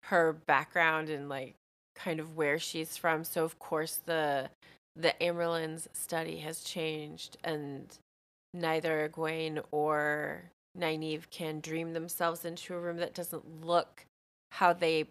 [0.04, 1.54] her background and like
[1.94, 3.24] kind of where she's from.
[3.24, 4.50] So of course the
[4.96, 7.86] the Amyrlin's study has changed and
[8.52, 14.04] neither Egwene or Nynaeve can dream themselves into a room that doesn't look
[14.52, 15.06] how they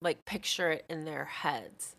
[0.00, 1.96] like picture it in their heads.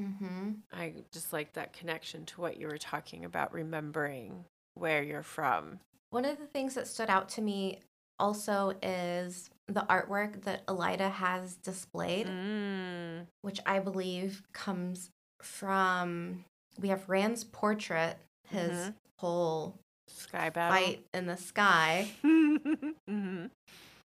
[0.00, 0.50] Mm-hmm.
[0.72, 4.44] I just like that connection to what you were talking about, remembering
[4.74, 5.80] where you're from.
[6.10, 7.80] One of the things that stood out to me
[8.18, 13.26] also is the artwork that Elaida has displayed, Mm.
[13.42, 15.10] which I believe comes
[15.42, 16.44] from.
[16.78, 18.16] We have Rand's portrait,
[18.48, 18.94] his Mhm.
[19.18, 19.78] whole
[20.08, 20.76] Sky battle.
[20.76, 22.10] fight in the sky.
[22.22, 23.46] hmm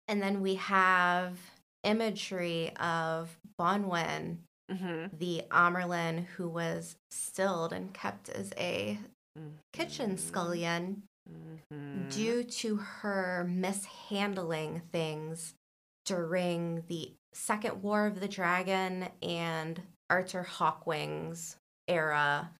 [0.08, 1.36] And then we have
[1.82, 4.38] imagery of Bonwhin,
[4.70, 8.98] hmm the Amyrlin who was stilled and kept as a
[9.72, 12.08] kitchen scullion Mhm.
[12.10, 15.54] due to her mishandling things
[16.04, 21.56] during the Second War of the Dragon and Arthur Hawkwing's
[21.88, 22.50] era.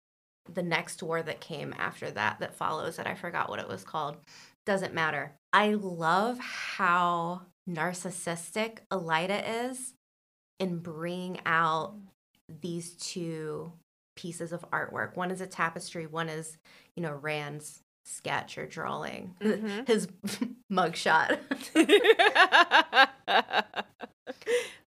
[0.53, 3.85] The next war that came after that, that follows it, I forgot what it was
[3.85, 4.17] called.
[4.65, 5.35] Doesn't matter.
[5.53, 9.95] I love how narcissistic Elaida is
[10.59, 11.95] in bringing out
[12.61, 13.73] these two
[14.17, 15.17] pieces of artwork.
[15.17, 16.57] One is a tapestry, one is,
[16.95, 19.87] you know, Rand's sketch or drawing, Mhm.
[19.87, 20.09] his
[20.73, 21.39] mugshot.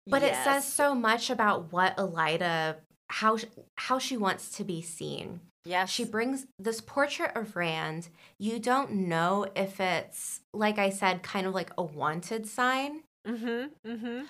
[0.07, 2.77] But it says so much about what Elaida
[3.09, 3.37] how
[3.77, 5.41] how she wants to be seen.
[5.63, 5.89] Yes.
[5.89, 8.09] She brings this portrait of Rand.
[8.39, 13.89] You don't know if it's like I said kind of like a wanted sign Mm-hmm.
[13.89, 14.21] Mm-hmm.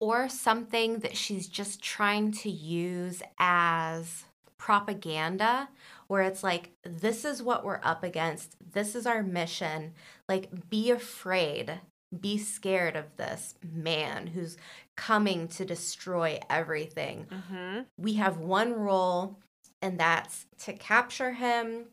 [0.00, 4.24] Or something that she's just trying to use as
[4.58, 5.68] propaganda
[6.08, 8.56] where it's like this is what we're up against.
[8.72, 9.92] This is our mission.
[10.28, 11.80] Like be afraid.
[12.18, 14.56] Be scared of this man who's
[14.96, 17.26] coming to destroy everything.
[17.30, 17.80] Mm-hmm.
[17.96, 19.38] we have one role
[19.80, 21.86] and that's to capture him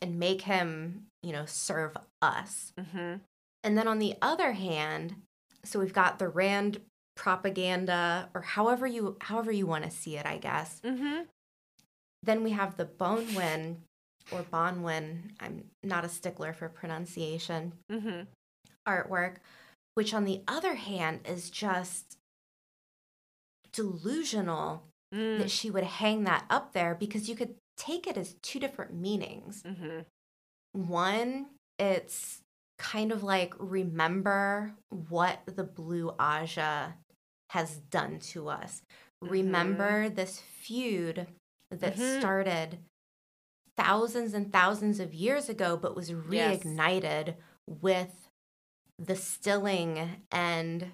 [0.00, 2.72] and make him you know serve us.
[2.78, 3.16] Mm-hmm.
[3.64, 5.16] and then on the other hand,
[5.64, 6.80] so we've got the Rand
[7.18, 10.80] propaganda or however you however you want to see it, I guess.
[10.84, 11.22] Mm-hmm.
[12.22, 13.76] Then we have the Bonewin
[14.30, 18.22] or Bonwhin, I'm not a stickler for pronunciation, Mm-hmm.
[18.88, 19.36] artwork,
[19.94, 22.16] which on the other hand is just
[23.72, 25.38] delusional Mm.
[25.38, 28.92] that she would hang that up there because you could take it as two different
[28.94, 29.62] meanings.
[29.62, 30.00] Mm-hmm.
[30.86, 31.46] One,
[31.78, 32.42] it's
[32.76, 34.74] kind of like remember
[35.08, 36.92] what the blue Ajah
[37.50, 38.82] has done to us.
[39.20, 41.26] Remember this feud
[41.70, 42.18] that Mhm.
[42.20, 42.78] started
[43.76, 46.62] thousands and thousands of years ago, but was Yes.
[46.62, 47.36] reignited
[47.66, 48.28] with
[48.98, 50.92] the stilling and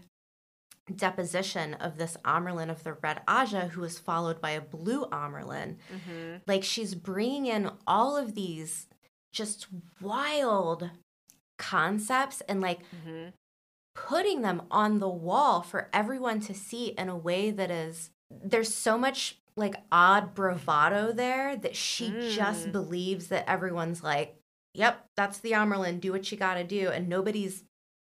[0.94, 5.78] deposition of this Amyrlin of the Red Ajah, who was followed by a blue Amyrlin
[5.90, 6.36] Mm-hmm.
[6.46, 8.86] like she's bringing in all of these
[9.32, 9.66] just
[10.02, 10.90] wild
[11.58, 13.30] concepts and like Mm-hmm.
[13.94, 18.74] Putting them on the wall for everyone to see in a way that is there's
[18.74, 22.72] so much like odd bravado there that she just Mm.
[22.72, 24.36] believes that everyone's like
[24.74, 27.62] yep that's the Amyrlin do what you got to do and nobody's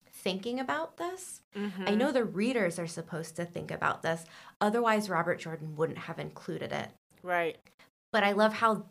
[0.09, 1.83] thinking about this Mm-hmm.
[1.87, 4.23] I know the readers are supposed to think about this
[4.61, 6.89] otherwise Robert Jordan wouldn't have included it
[7.21, 7.57] Right.
[8.13, 8.85] but I love how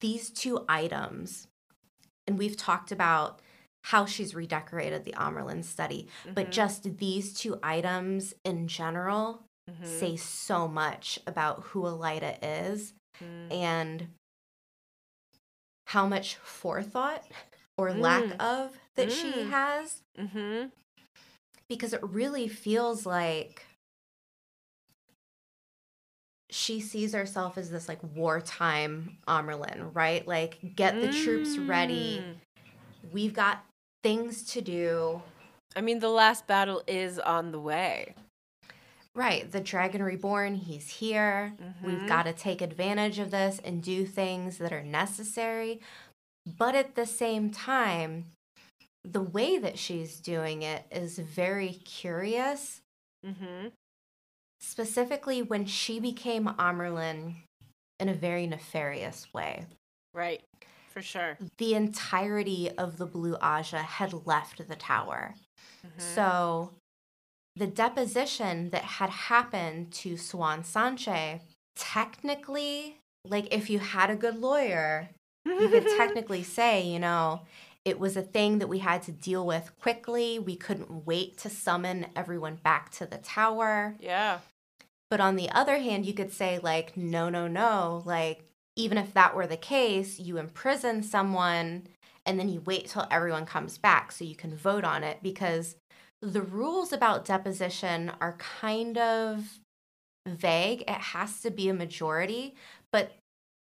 [0.00, 1.48] these two items,
[2.26, 3.40] and we've talked about
[3.84, 6.50] how she's redecorated the Amyrlin study, but Mhm.
[6.50, 9.86] just these two items in general Mhm.
[9.86, 13.52] say so much about who Elaida is Mm.
[13.52, 14.08] and
[15.86, 17.24] how much forethought
[17.76, 18.40] or lack Mm.
[18.40, 19.50] of that she Mm.
[19.50, 20.68] has, Mm-hmm.
[21.68, 23.64] because it really feels like
[26.50, 30.26] she sees herself as this like wartime Amyrlin, right?
[30.26, 32.18] Like, get the troops ready.
[32.18, 32.36] Mm.
[33.12, 33.64] We've got
[34.02, 35.22] things to do.
[35.76, 38.14] I mean, the last battle is on the way.
[39.14, 39.50] Right.
[39.50, 41.54] The Dragon Reborn, he's here.
[41.82, 42.08] We've Mhm.
[42.08, 45.80] got to take advantage of this and do things that are necessary.
[46.46, 48.26] But at the same time,
[49.04, 52.80] the way that she's doing it is very curious.
[53.24, 53.68] Mm-hmm.
[54.60, 57.36] Specifically, when she became Amyrlin
[57.98, 59.66] in a very nefarious way.
[60.14, 60.42] Right.
[61.00, 61.38] For sure.
[61.56, 65.34] The entirety of the Blue Ajah had left the tower.
[65.82, 65.98] Mhm.
[66.14, 66.72] So
[67.56, 71.40] the deposition that had happened to Siuan Sanche,
[71.74, 75.08] technically, like if you had a good lawyer,
[75.46, 77.46] you could technically say, you know,
[77.86, 80.38] it was a thing that we had to deal with quickly.
[80.38, 83.96] We couldn't wait to summon everyone back to the tower.
[84.00, 84.40] yeah.
[85.08, 88.02] But on the other hand, you could say, like, no, no, no.
[88.04, 88.44] Like,
[88.80, 91.86] even if that were the case, you imprison someone
[92.24, 95.76] and then you wait till everyone comes back so you can vote on it because
[96.22, 99.58] the rules about deposition are kind of
[100.26, 100.82] vague.
[100.82, 102.54] It has to be a majority,
[102.92, 103.12] but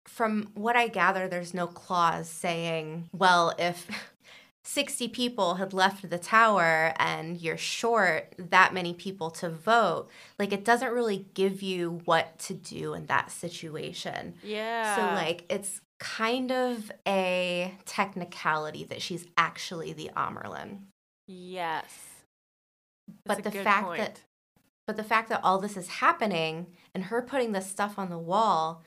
[0.07, 3.87] from what I gather, there's no clause saying, well, if
[4.65, 10.09] 60 people had left the tower and you're short that many people to vote,
[10.39, 14.35] like it doesn't really give you what to do in that situation.
[14.43, 14.97] Yeah.
[14.97, 20.81] So, like, it's kind of a technicality that she's actually the Amyrlin.
[21.27, 21.99] Yes.
[23.25, 23.99] But That's a the fact point.
[23.99, 24.21] that
[24.87, 28.19] but the fact that all this is happening and her putting this stuff on the
[28.19, 28.83] wall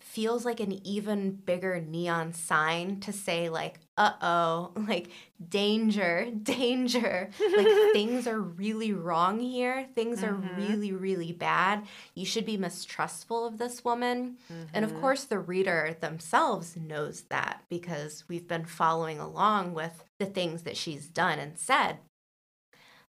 [0.00, 5.10] feels like an even bigger neon sign to say like uh-oh like
[5.48, 10.56] danger danger like things are really wrong here things are Mhm.
[10.56, 11.84] really really bad
[12.14, 14.36] you should be mistrustful of this woman
[14.74, 15.00] and of Mhm.
[15.00, 20.76] course, the reader themselves knows that because we've been following along with the things that
[20.76, 21.98] she's done and said.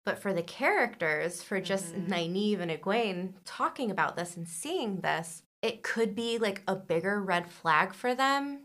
[0.05, 2.07] But for the characters, for just Mhm.
[2.07, 7.21] Nynaeve and Egwene talking about this and seeing this, it could be like a bigger
[7.21, 8.61] red flag for them.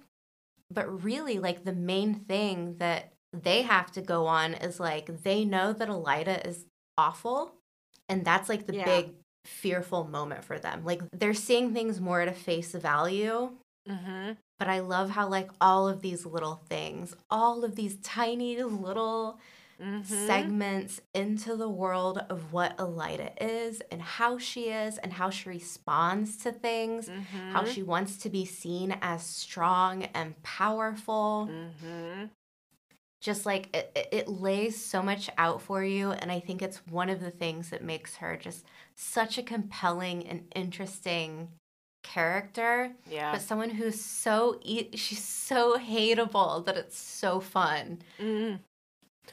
[0.70, 5.44] But really, like the main thing that they have to go on is like they
[5.44, 6.66] know that Elaida is
[6.96, 7.54] awful.
[8.08, 8.84] And that's like the Yeah.
[8.84, 9.14] big
[9.44, 10.84] fearful moment for them.
[10.84, 13.50] Like they're seeing things more at a face value.
[13.88, 14.36] Mhm.
[14.58, 19.38] But I love how like all of these little things, all of these tiny little
[19.84, 20.26] Mhm.
[20.26, 25.48] segments into the world of what Elaida is and how she is and how she
[25.50, 27.08] responds to things,
[27.52, 27.66] how Mhm.
[27.74, 31.48] she wants to be seen as strong and powerful.
[31.50, 32.30] Mhm.
[33.20, 36.12] Just like it, it- it lays so much out for you.
[36.12, 38.64] And I think it's one of the things that makes her just
[38.94, 41.48] such a compelling and interesting
[42.02, 43.32] character Yeah.
[43.32, 48.02] but someone who's so e- she's so hateable that it's so fun.
[48.18, 48.60] Mm.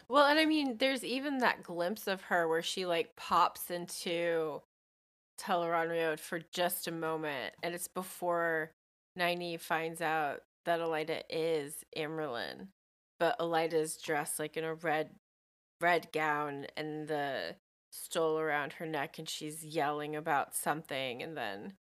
[0.07, 4.61] Well, and I mean, there's even that glimpse of her where she like pops into
[5.39, 8.71] Tel'aran'rhiod for just a moment, and it's before
[9.17, 12.67] Nynaeve finds out that Elaida is Amyrlin,
[13.19, 15.11] but Elaida's dressed like in a red,
[15.79, 17.55] red gown and the
[17.91, 21.73] stole around her neck, and she's yelling about something, and then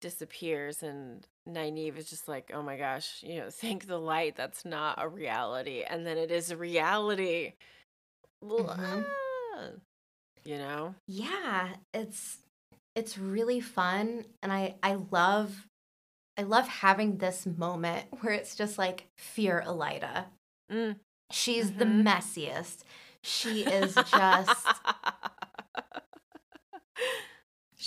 [0.00, 4.64] disappears and Nynaeve is just like, oh my gosh, you know, thank the light, that's
[4.64, 5.82] not a reality.
[5.88, 7.54] And then it is a reality.
[8.44, 9.04] Mhm.
[9.56, 9.68] Ah,
[10.44, 10.94] You know?
[11.06, 12.38] Yeah, it's
[12.94, 15.66] it's really fun and I I love
[16.38, 20.26] I love having this moment where it's just like fear Elaida.
[20.70, 20.96] Mm.
[21.32, 22.04] She's the Mhm.
[22.04, 22.84] messiest.
[23.22, 24.10] She is just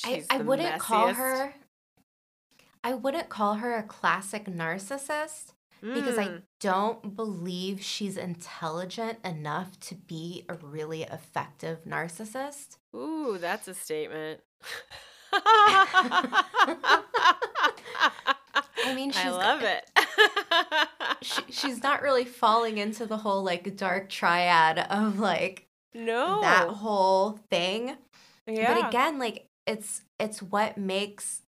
[0.06, 1.54] I, I the wouldn't call her
[2.84, 6.44] I wouldn't call her a classic narcissist because I Mm.
[6.60, 12.78] don't believe she's intelligent enough to be a really effective narcissist.
[12.96, 14.42] Ooh, that's a statement.
[18.82, 19.90] I mean, she's I love it.
[21.22, 26.40] She, she's not really falling into the whole like dark triad of like no.
[26.42, 27.98] that whole thing.
[28.48, 28.74] yeah.
[28.74, 31.42] But again, like it's it's what makes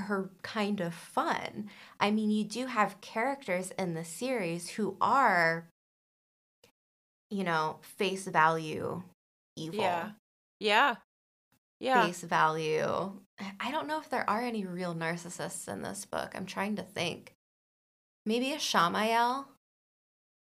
[0.00, 1.70] her kind of fun.
[1.98, 5.68] I mean, you do have characters in the series who are
[7.30, 9.02] you know, face value
[9.56, 9.80] evil.
[9.80, 10.10] Yeah.
[10.58, 10.96] Yeah.
[11.78, 12.04] Yeah.
[12.04, 13.12] Face value.
[13.58, 16.32] I don't know if there are any real narcissists in this book.
[16.34, 17.32] I'm trying to think.
[18.26, 19.46] Maybe Ishamael.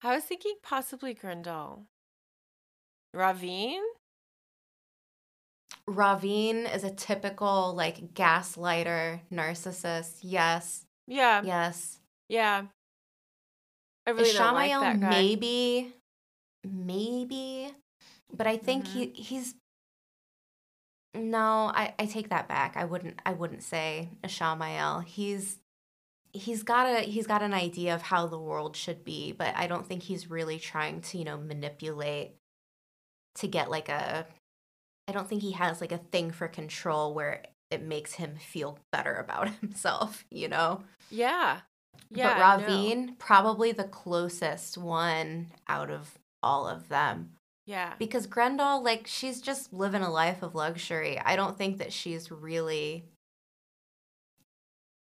[0.04, 1.84] I was thinking possibly Graendal.
[3.16, 3.82] Rahvin?
[5.88, 10.18] Rahvin is a typical like gaslighter narcissist.
[10.22, 10.86] Yes.
[11.08, 11.42] Yeah.
[11.44, 12.00] Yes.
[12.30, 12.64] Yeah.
[14.08, 15.10] I really don't like that guy.
[15.10, 15.94] maybe
[16.64, 17.72] maybe
[18.36, 19.22] but I think he Mm-hmm.
[19.22, 19.56] he's
[21.14, 22.78] No, I, I take that back.
[22.78, 25.04] I wouldn't I wouldn't say Ishamael.
[25.06, 25.58] He's
[26.34, 29.68] he's got a he's got an idea of how the world should be, but I
[29.68, 32.36] don't think he's really trying to, you know, manipulate
[33.36, 34.26] to get like a
[35.12, 38.80] I don't think he has like a thing for control where it makes him feel
[38.94, 40.84] better about himself, you know?
[41.10, 41.60] Yeah.
[42.10, 42.58] Yeah.
[42.58, 42.66] but.
[42.66, 47.32] Rahvin, probably the closest one out of all of them.
[47.66, 47.94] Yeah.
[48.00, 51.20] Because Graendal, like, she's just living a life of luxury.
[51.20, 53.04] I don't think that she's really.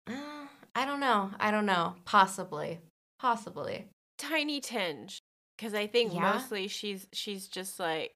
[0.08, 1.30] Uh, I don't know.
[1.40, 1.98] I don't know.
[2.06, 2.80] Possibly.
[3.20, 3.86] Possibly.
[4.18, 5.20] Tiny tinge.
[5.56, 6.34] Because I think Yeah?
[6.34, 8.16] mostly she's she's just like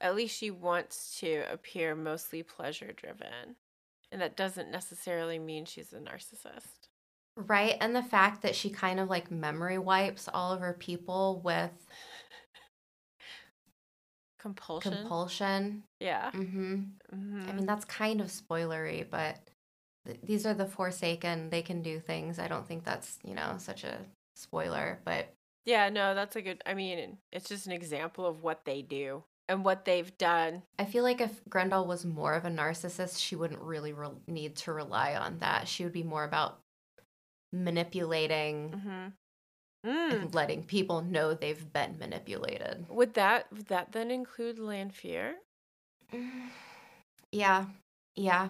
[0.00, 3.56] at least she wants to appear mostly pleasure driven.
[4.12, 6.88] And that doesn't necessarily mean she's a narcissist.
[7.36, 7.76] Right.
[7.80, 11.72] And the fact that she kind of like memory wipes all of her people with
[14.38, 14.92] Compulsion.
[14.92, 15.82] compulsion.
[16.00, 16.30] yeah.
[16.32, 19.38] hmm hmm I mean, that's kind of spoilery, but
[20.06, 21.48] th- these are the Forsaken.
[21.50, 22.38] They can do things.
[22.38, 23.98] I don't think that's, you know, such a
[24.36, 25.32] spoiler, but
[25.64, 29.24] Yeah, no, that's a good I mean, it's just an example of what they do
[29.48, 30.62] and what they've done.
[30.78, 34.56] I feel like if Graendal was more of a narcissist, she wouldn't really re- need
[34.56, 35.68] to rely on that.
[35.68, 36.60] She would be more about
[37.52, 39.08] manipulating Mm-hmm.
[39.86, 40.12] Mm.
[40.22, 42.86] and letting people know they've been manipulated.
[42.88, 45.36] Would that would that then include Lanfear?
[47.32, 47.64] Yeah.
[48.14, 48.48] Yeah.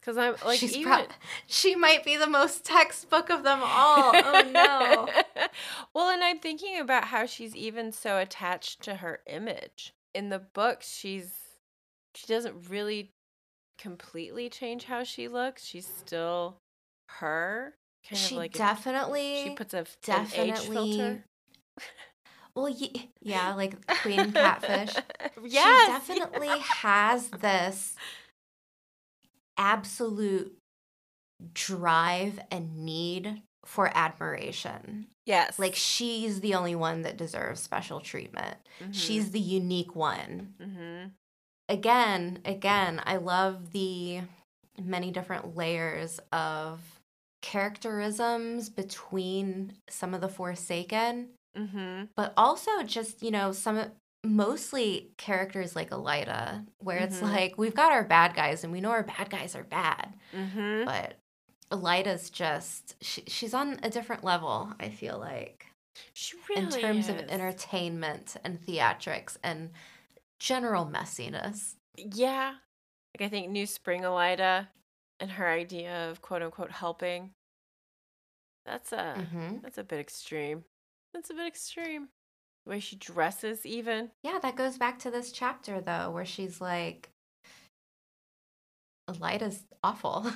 [0.00, 1.10] Because I'm like She's even prob-
[1.46, 4.12] she might be the most textbook of them all.
[4.14, 5.08] Oh no.
[5.94, 9.92] well, and I'm thinking about how she's even so attached to her image.
[10.14, 11.32] In the book, she's
[12.14, 13.10] she doesn't really
[13.78, 15.64] completely change how she looks.
[15.64, 16.56] She's still
[17.10, 17.74] her.
[18.08, 21.24] Kind she of like a- definitely she puts a an age definitely filter.
[22.54, 24.94] Well, ye- yeah, like Queen Catfish.
[25.46, 27.94] yes, She definitely has this
[29.60, 30.56] absolute
[31.52, 35.06] drive and need for admiration.
[35.26, 35.58] Yes.
[35.58, 38.56] Like she's the only one that deserves special treatment.
[38.80, 38.94] Mhm.
[38.94, 40.54] She's the unique one.
[40.60, 41.12] Mhm.
[41.68, 44.22] Again, again, I love the
[44.78, 46.80] many different layers of
[47.42, 52.08] characterisms between some of the Forsaken Mhm.
[52.14, 53.90] but also just you know some
[54.24, 57.32] mostly characters like Elaida, where it's Mhm.
[57.32, 60.84] like we've got our bad guys and we know our bad guys are bad, Mhm.
[60.84, 61.16] but
[61.70, 64.72] Elaida's just she, she's on a different level.
[64.80, 65.66] I feel like
[66.12, 69.70] She really in terms of entertainment and theatrics and
[70.38, 71.76] general messiness.
[71.96, 72.56] Yeah.
[73.14, 74.68] Like I think New Spring Elaida
[75.18, 77.34] and her idea of quote unquote helping.
[78.64, 80.64] That's a hmm that's a bit extreme.
[81.12, 82.08] That's a bit extreme.
[82.66, 84.10] Way she dresses even.
[84.22, 87.10] Yeah, that goes back to this chapter though, where she's like,
[89.18, 90.30] light is awful.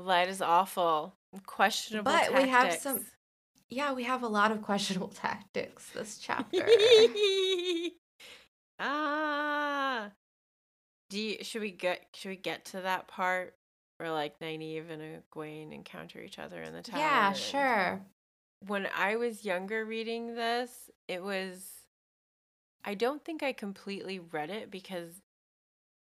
[0.00, 1.16] Light is awful.
[1.44, 2.12] Questionable.
[2.12, 3.04] But we have some-
[3.68, 6.64] yeah, we have a lot of questionable tactics this chapter.
[8.78, 10.10] ah.
[11.10, 13.54] Do you, should we get should we get to that part
[13.96, 17.00] where like Nynaeve and Egwene encounter each other in the tower?
[17.00, 18.00] yeah, sure.
[18.66, 21.70] When I was younger reading this, it was
[22.84, 25.20] I don't think I completely read it because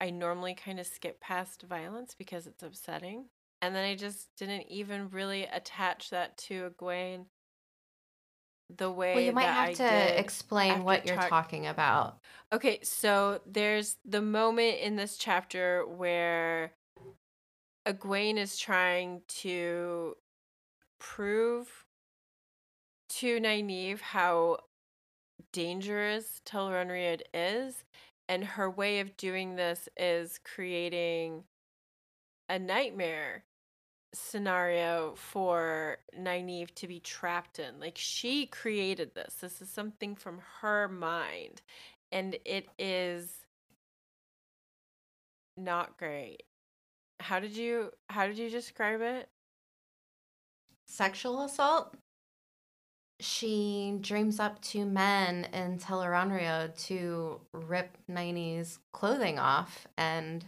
[0.00, 3.26] I normally kind of skip past violence because it's upsetting.
[3.62, 7.26] And then I just didn't even really attach that to Egwene
[8.76, 12.18] the way Well, you might have I to explain what you're talk- talking about.
[12.52, 16.72] Okay, so there's the moment in this chapter where
[17.86, 20.16] Egwene is trying to
[20.98, 21.83] prove
[23.18, 24.58] to Nynaeve how
[25.52, 27.84] dangerous Tel'aran'rhiod is,
[28.28, 31.44] and her way of doing this is creating
[32.48, 33.44] a nightmare
[34.14, 37.78] scenario for Nynaeve to be trapped in.
[37.80, 39.34] Like she created this.
[39.40, 41.62] This is something from her mind.
[42.12, 43.46] And it is
[45.56, 46.42] not great.
[47.20, 49.28] How did you how did you describe it?
[50.86, 51.96] Sexual assault?
[53.24, 60.44] She dreams up two men in Tel'aran'rhiod to rip Nynaeve's clothing off and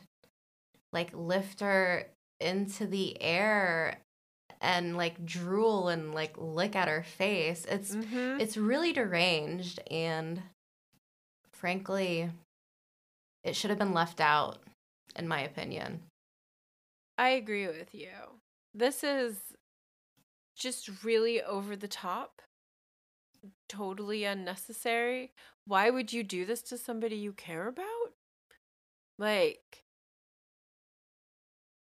[0.93, 2.07] like lift her
[2.39, 3.97] into the air
[4.61, 7.65] and like drool and like lick at her face.
[7.65, 8.41] It's Mhm.
[8.43, 10.43] it's really deranged and
[11.53, 12.31] frankly
[13.43, 14.59] it should have been left out
[15.17, 16.03] in my opinion.
[17.17, 18.43] I agree with you.
[18.75, 19.55] This is
[20.55, 22.43] just really over the top,
[23.69, 25.33] totally unnecessary.
[25.67, 28.13] Why would you do this to somebody you care about?
[29.19, 29.85] Like,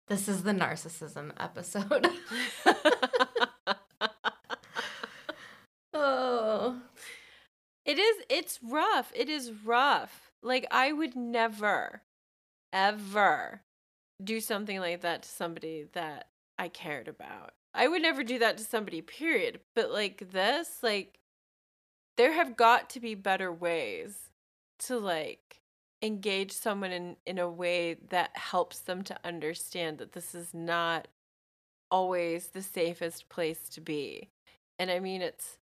[0.07, 2.07] This is the narcissism episode.
[5.93, 6.81] oh.
[7.85, 9.11] It is it's rough.
[9.15, 10.31] It is rough.
[10.43, 12.03] Like I would never
[12.71, 13.61] ever
[14.23, 16.27] do something like that to somebody that
[16.59, 17.53] I cared about.
[17.73, 19.59] I would never do that to somebody period.
[19.75, 21.19] But like this, like
[22.17, 24.29] there have got to be better ways
[24.79, 25.61] to like
[26.01, 31.07] engage someone in in a way that helps them to understand that this is not
[31.91, 34.29] always the safest place to be.
[34.79, 35.57] And I mean it's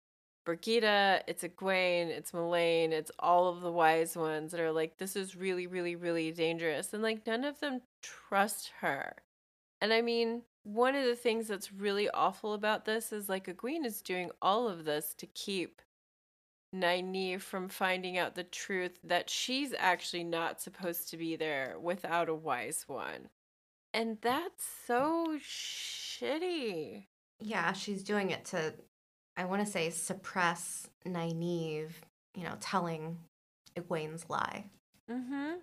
[0.45, 5.15] Brigida, it's Egwene, it's Melaine, it's all of the wise ones that are like, this
[5.15, 6.93] is really, really, really dangerous.
[6.93, 9.15] And like, none of them trust her.
[9.81, 13.85] And I mean, one of the things that's really awful about this is like, Egwene
[13.85, 15.81] is doing all of this to keep
[16.75, 22.29] Nynaeve from finding out the truth that she's actually not supposed to be there without
[22.29, 23.29] a wise one.
[23.95, 27.05] And that's so shitty.
[27.41, 28.73] Yeah, she's doing it to,
[29.37, 31.93] I want to say, suppress Nynaeve,
[32.35, 33.19] you know, telling
[33.77, 34.65] Egwene's lie.
[35.11, 35.57] Mm-hmm.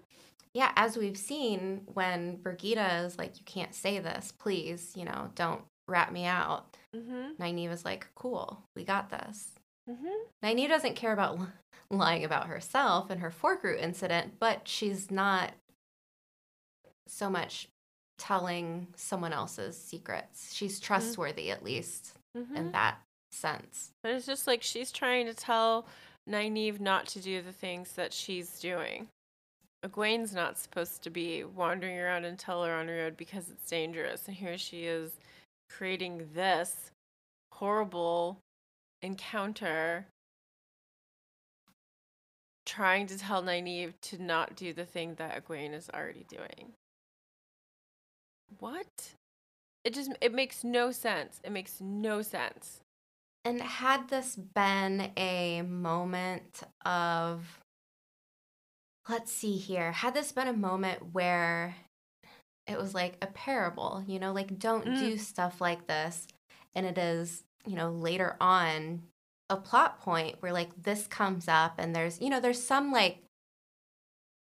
[0.53, 5.29] Yeah, as we've seen, when Brigida is like, you can't say this, please, you know,
[5.35, 6.75] don't rat me out.
[6.95, 7.41] Mm-hmm.
[7.41, 9.51] Nynaeve is like, cool, we got this.
[9.87, 10.07] Mm-hmm.
[10.43, 11.39] Nynaeve doesn't care about
[11.91, 15.51] lying about herself and her forkroot incident, but she's not
[17.07, 17.67] so much
[18.17, 20.53] telling someone else's secrets.
[20.53, 22.55] She's trustworthy, at least Mm-hmm.
[22.55, 22.99] in that
[23.31, 23.89] sense.
[24.03, 25.87] But it's just like she's trying to tell
[26.29, 29.07] Nynaeve not to do the things that she's doing.
[29.83, 34.27] Egwene's not supposed to be wandering around in Tel'aran'rhiod because it's dangerous.
[34.27, 35.13] And here she is
[35.71, 36.91] creating this
[37.51, 38.37] horrible
[39.01, 40.07] encounter,
[42.65, 46.73] trying to tell Nynaeve to not do the thing that Egwene is already doing.
[48.59, 49.13] What?
[49.83, 51.39] It just it makes no sense.
[51.43, 52.81] It makes no sense.
[53.45, 57.59] And had this been a moment of,
[59.07, 61.75] let's see here, had this been a moment where
[62.67, 64.99] it was like a parable, you know, like don't Mm.
[64.99, 66.27] do stuff like this.
[66.75, 69.03] And it is, you know, later on
[69.49, 73.23] a plot point where like this comes up and there's, you know, there's some like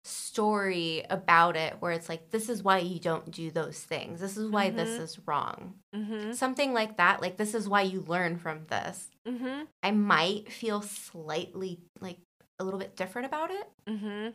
[0.05, 4.21] story about it where it's like, this is why you don't do those things.
[4.21, 5.01] This is why this Mhm.
[5.01, 5.75] is wrong.
[5.95, 6.33] Mm-hmm.
[6.33, 7.23] Something like that.
[7.23, 9.09] Like, this is why you learn from this.
[9.27, 9.63] Mm-hmm.
[9.83, 12.19] I might feel slightly like
[12.59, 14.31] a little bit different about it, Mm-hmm.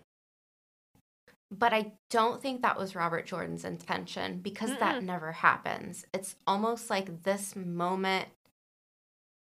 [1.52, 5.06] but I don't think that was Robert Jordan's intention because that Mm-mm.
[5.06, 6.06] never happens.
[6.14, 8.30] It's almost like this moment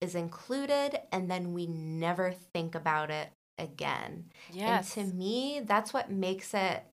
[0.03, 4.25] is included and then we never think about it again.
[4.51, 4.97] Yes.
[4.97, 6.83] And to me, that's what makes it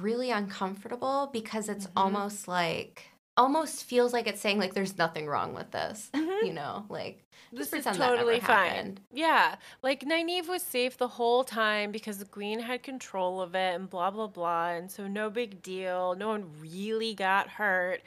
[0.00, 1.92] really uncomfortable because it's Mhm.
[1.96, 3.06] almost like
[3.36, 6.10] almost feels like it's saying like there's nothing wrong with this.
[6.12, 6.46] Mhm.
[6.46, 8.68] You know, like this is pretend that never totally fine.
[8.70, 9.00] happened.
[9.12, 9.56] Yeah.
[9.82, 13.88] Like Nynaeve was safe the whole time because the queen had control of it and
[13.88, 14.68] blah blah blah.
[14.70, 16.14] And so no big deal.
[16.16, 18.02] No one really got hurt.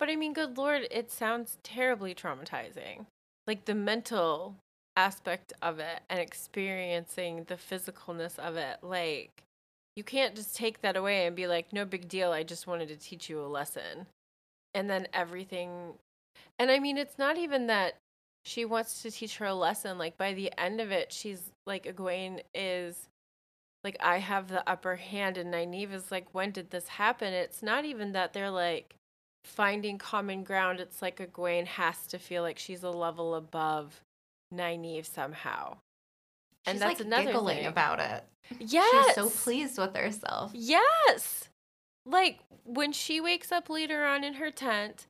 [0.00, 3.04] But I mean, good lord, it sounds terribly traumatizing.
[3.46, 4.56] Like the mental
[4.96, 8.78] aspect of it and experiencing the physicalness of it.
[8.82, 9.42] Like
[9.94, 12.32] you can't just take that away and be like, no big deal.
[12.32, 14.06] I just wanted to teach you a lesson.
[14.74, 15.94] And then everything.
[16.58, 17.96] And I mean, it's not even that
[18.44, 19.98] she wants to teach her a lesson.
[19.98, 23.08] Like by the end of it, she's like, Egwene is
[23.84, 25.36] like, I have the upper hand.
[25.36, 27.34] And Nynaeve is like, when did this happen?
[27.34, 28.94] It's not even that they're like
[29.44, 30.80] finding common ground.
[30.80, 34.02] It's like Egwene has to feel like she's a level above
[34.54, 35.78] Nynaeve somehow.
[36.66, 37.66] she's And that's like another giggling thing.
[37.66, 38.24] about it.
[38.58, 39.06] Yes.
[39.06, 40.52] She's so pleased with herself.
[40.54, 41.48] Yes.
[42.06, 45.06] Like when she wakes up later on in her tent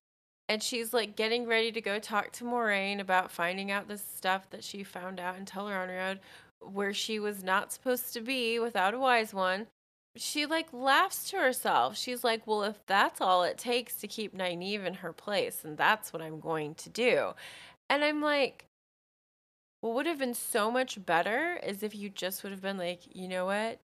[0.48, 4.50] and she's like getting ready to go talk to Moiraine about finding out this stuff
[4.50, 6.18] that she found out in Tel'aran'rhiod
[6.60, 9.68] where she was not supposed to be without a wise one.
[10.16, 11.96] She like laughs to herself.
[11.96, 15.76] She's like, "Well, if that's all it takes to keep Nynaeve in her place, then
[15.76, 17.34] that's what I'm going to do."
[17.88, 18.66] And I'm like,
[19.80, 23.00] what would have been so much better is if you just would have been like,
[23.14, 23.80] you know what?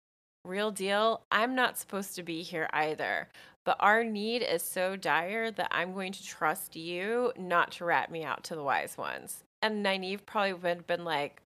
[0.45, 3.29] Real deal, I'm not supposed to be here either.
[3.65, 8.11] But our need is so dire that I'm going to trust you not to rat
[8.11, 9.43] me out to the wise ones.
[9.63, 11.43] And Nynaeve probably would have been like,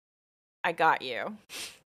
[0.62, 1.36] I got you.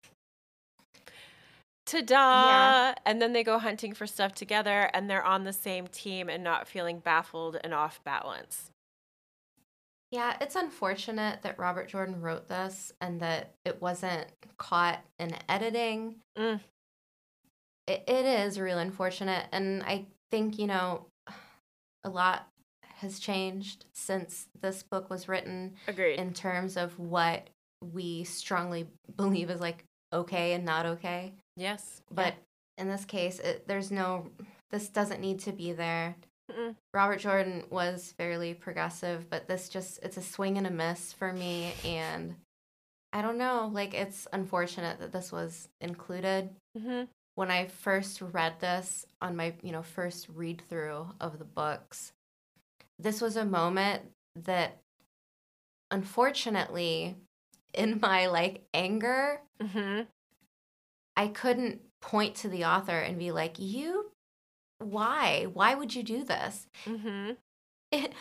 [1.86, 2.48] Ta-da!
[2.48, 2.94] Yeah.
[3.06, 6.42] And then they go hunting for stuff together and they're on the same team and
[6.42, 8.70] not feeling baffled and off balance.
[10.10, 14.26] Yeah, it's unfortunate that Robert Jordan wrote this and that it wasn't
[14.58, 16.16] caught in editing.
[16.36, 16.60] Mm.
[17.86, 19.46] it, it is real unfortunate.
[19.52, 21.06] And I think, you know,
[22.04, 22.48] a lot
[23.00, 26.14] has changed since this book was written Agreed.
[26.14, 27.50] in terms of what
[27.92, 31.34] we strongly believe is like okay and not okay.
[31.56, 32.02] Yes.
[32.10, 32.34] But
[32.78, 34.30] in this case, it, there's no,
[34.70, 36.16] this doesn't need to be there.
[36.50, 36.76] Mm-mm.
[36.94, 41.32] Robert Jordan was fairly progressive, but this just, it's a swing and a miss for
[41.32, 41.72] me.
[41.84, 42.36] And
[43.12, 46.50] I don't know, like, it's unfortunate that this was included.
[46.78, 47.04] hmm
[47.34, 52.12] When I first read this on my, you know, first read through of the books,
[52.98, 54.02] this was a moment
[54.44, 54.78] that
[55.90, 57.16] unfortunately,
[57.74, 60.02] in my like anger, hmm
[61.16, 64.10] I couldn't point to the author and be like, "You,
[64.78, 65.46] why?
[65.52, 67.32] Why would you do this?" hmm
[67.92, 68.12] It,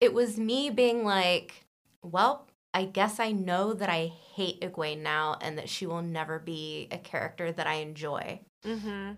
[0.00, 1.64] it was me being like,
[2.02, 6.38] "Well, I guess I know that I hate Egwene now, and that she will never
[6.38, 9.12] be a character that I enjoy." hmm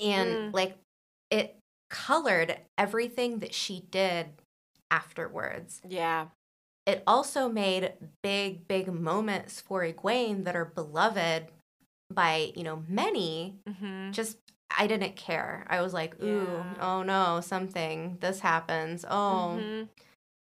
[0.00, 0.54] And Mm.
[0.54, 0.78] like,
[1.30, 1.56] it
[1.90, 4.28] colored everything that she did
[4.90, 5.80] afterwards.
[5.88, 6.28] Yeah.
[6.86, 11.48] It also made big, big moments for Egwene that are beloved
[12.10, 14.38] by you know many hmm just
[14.76, 15.66] I didn't care.
[15.70, 16.74] I was like, ooh, Yeah.
[16.80, 19.04] oh no, something, this happens.
[19.08, 19.82] Oh, hmm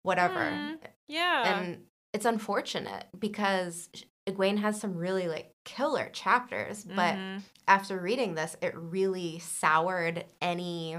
[0.03, 0.39] whatever.
[0.39, 1.43] Mm, Yeah.
[1.45, 3.89] And it's unfortunate because
[4.27, 7.41] Egwene has some really like killer chapters, but Mhm.
[7.67, 10.97] after reading this, it really soured any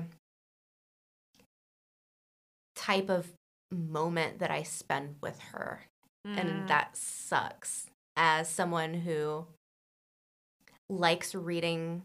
[2.74, 3.32] type of
[3.70, 5.84] moment that I spend with her.
[6.24, 9.46] And that sucks as someone who
[10.88, 12.02] likes reading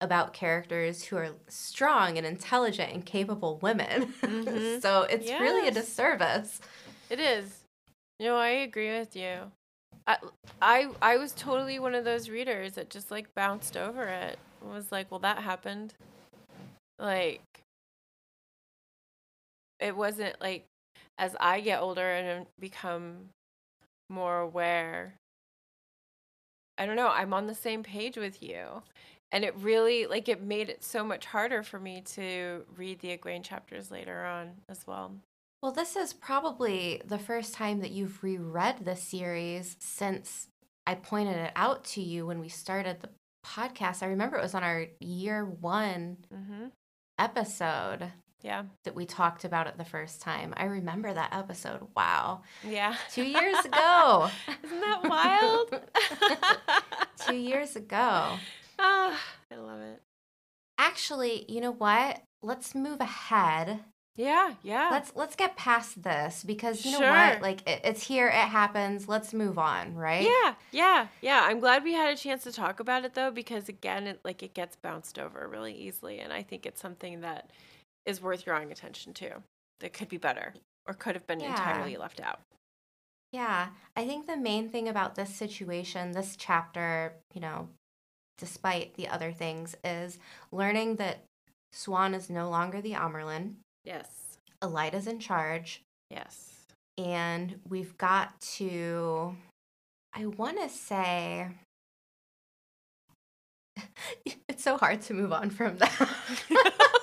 [0.00, 4.12] about characters who are strong and intelligent and capable women.
[4.22, 4.82] Mhm.
[4.82, 6.60] so it's really a disservice.
[7.08, 7.64] It is.
[8.20, 9.50] No, I agree with you.
[10.06, 10.18] I,
[10.60, 14.38] I I was totally one of those readers that just like bounced over it.
[14.62, 15.94] Was like, well, that happened.
[16.98, 17.42] Like,
[19.80, 20.66] it wasn't like
[21.18, 23.30] as I get older and become
[24.08, 25.14] more aware.
[26.78, 27.08] I don't know.
[27.08, 28.82] I'm on the same page with you.
[29.32, 33.16] And it really like it made it so much harder for me to read the
[33.16, 35.16] Egwene chapters later on as well.
[35.62, 40.48] Well, this is probably the first time that you've reread the series since
[40.86, 43.08] I pointed it out to you when we started the
[43.44, 44.02] podcast.
[44.02, 46.70] I remember it was on our year one Mhm.
[47.18, 48.12] episode
[48.46, 48.62] Yeah.
[48.84, 50.54] that we talked about it the first time.
[50.56, 51.80] I remember that episode.
[51.96, 52.42] Wow.
[52.66, 52.94] Yeah.
[53.12, 54.30] Two years ago.
[54.64, 55.80] Isn't that wild?
[57.26, 58.38] Two years ago.
[58.78, 59.18] oh,
[59.52, 60.00] I love it.
[60.78, 62.22] Actually, you know what?
[62.42, 63.80] Let's move ahead.
[64.16, 64.88] Yeah, yeah.
[64.90, 67.10] Let's let's get past this because you know Sure.
[67.10, 67.42] what?
[67.42, 69.08] Like it, it's here, it happens.
[69.08, 70.22] Let's move on, right?
[70.22, 71.42] yeah, yeah, yeah.
[71.44, 74.42] I'm glad we had a chance to talk about it though, because again, it like
[74.42, 77.50] it gets bounced over really easily, and I think it's something that
[78.06, 79.42] is worth drawing attention to.
[79.80, 80.54] That could be better,
[80.86, 81.50] or could have been Yeah.
[81.50, 82.40] entirely left out.
[83.32, 87.68] Yeah, I think the main thing about this situation, this chapter, you know,
[88.38, 90.18] despite the other things, is
[90.52, 91.24] learning that
[91.74, 93.56] Siuan is no longer the Amyrlin.
[93.84, 96.52] Yes, Elaida's in charge, yes.
[96.96, 99.36] and we've got to.
[100.14, 101.48] I want to say.
[104.48, 106.08] It's so hard to move on from that.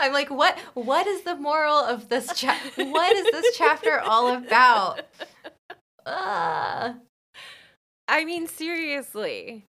[0.00, 0.58] I'm like, what?
[0.74, 2.84] What is the moral of this chapter?
[2.84, 5.02] What is this chapter all about?
[6.06, 6.94] Uh,
[8.08, 9.64] I mean, seriously.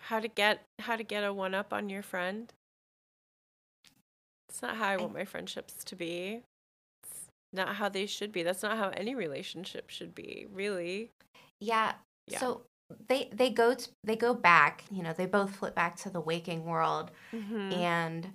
[0.00, 2.52] How to get how to get a one up on your friend?
[4.48, 6.40] It's not how I want my friendships to be.
[7.02, 8.42] It's not how they should be.
[8.42, 11.10] That's not how any relationship should be, really.
[11.60, 11.92] Yeah.
[12.28, 12.38] Yeah.
[12.40, 12.62] So
[13.08, 14.84] they they go to, they go back.
[14.90, 17.72] You know, they both flip back to the waking world, Mm-hmm.
[17.72, 18.28] and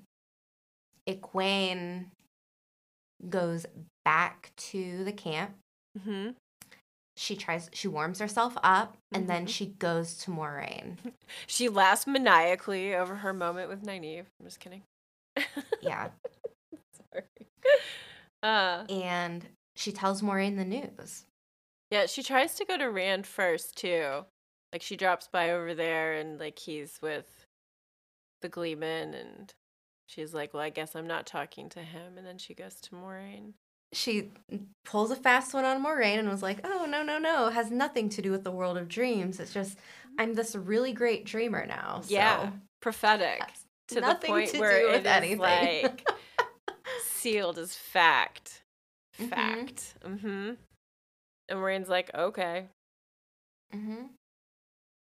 [1.15, 2.05] Egwene
[3.29, 3.65] goes
[4.05, 5.55] back to the camp.
[6.03, 6.29] hmm
[7.17, 7.69] She tries.
[7.73, 9.49] She warms herself up, and then Mhm.
[9.49, 10.97] she goes to Moiraine.
[11.47, 14.25] She laughs maniacally over her moment with Nynaeve.
[14.39, 14.83] I'm just kidding.
[15.81, 16.09] Yeah,
[17.11, 17.23] Sorry.
[18.43, 21.25] Uh, and she tells Moiraine the news.
[21.91, 24.25] yeah, she tries to go to Rand first too.
[24.73, 27.45] Like she drops by over there and like he's with
[28.41, 29.53] the Gleeman and
[30.11, 32.95] she's like, Well, I guess I'm not talking to him and then she goes to
[32.95, 33.53] Moiraine.
[33.93, 34.31] She
[34.85, 37.47] pulls a fast one on Moiraine and was like, "Oh no, no, no!
[37.47, 39.37] It has nothing to do with the world of dreams.
[39.37, 39.77] It's just
[40.17, 42.51] I'm this really great dreamer now." So Yeah.
[42.79, 43.41] Prophetic.
[43.89, 45.39] To the point to where do it with is anything.
[45.39, 46.07] like
[47.03, 48.63] sealed as fact.
[49.19, 49.27] Mhm.
[49.29, 49.95] Fact.
[50.05, 50.51] Mm-hmm.
[51.49, 52.67] And Moiraine's like, okay.
[53.73, 54.03] hmm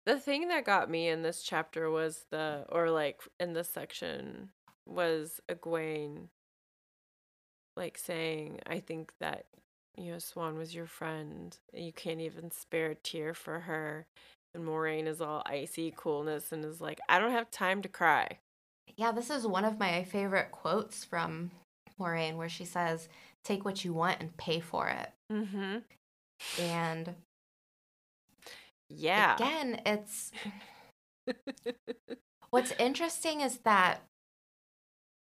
[0.05, 4.51] The thing that got me in this chapter was the, or like in this section,
[4.87, 6.27] was Egwene
[7.77, 9.45] like saying, I think that,
[9.95, 11.57] you know, Siuan was your friend.
[11.73, 14.07] And you can't even spare a tear for her.
[14.53, 18.39] And Moiraine is all icy coolness and is like, I don't have time to cry.
[18.95, 21.51] Yeah, this is one of my favorite quotes from
[21.99, 23.07] Moiraine where she says,
[23.43, 25.11] Take what you want and pay for it.
[25.31, 25.77] Mm-hmm.
[26.63, 27.15] And
[28.89, 29.35] Yeah.
[29.35, 30.31] again, it's
[32.49, 34.01] what's interesting is that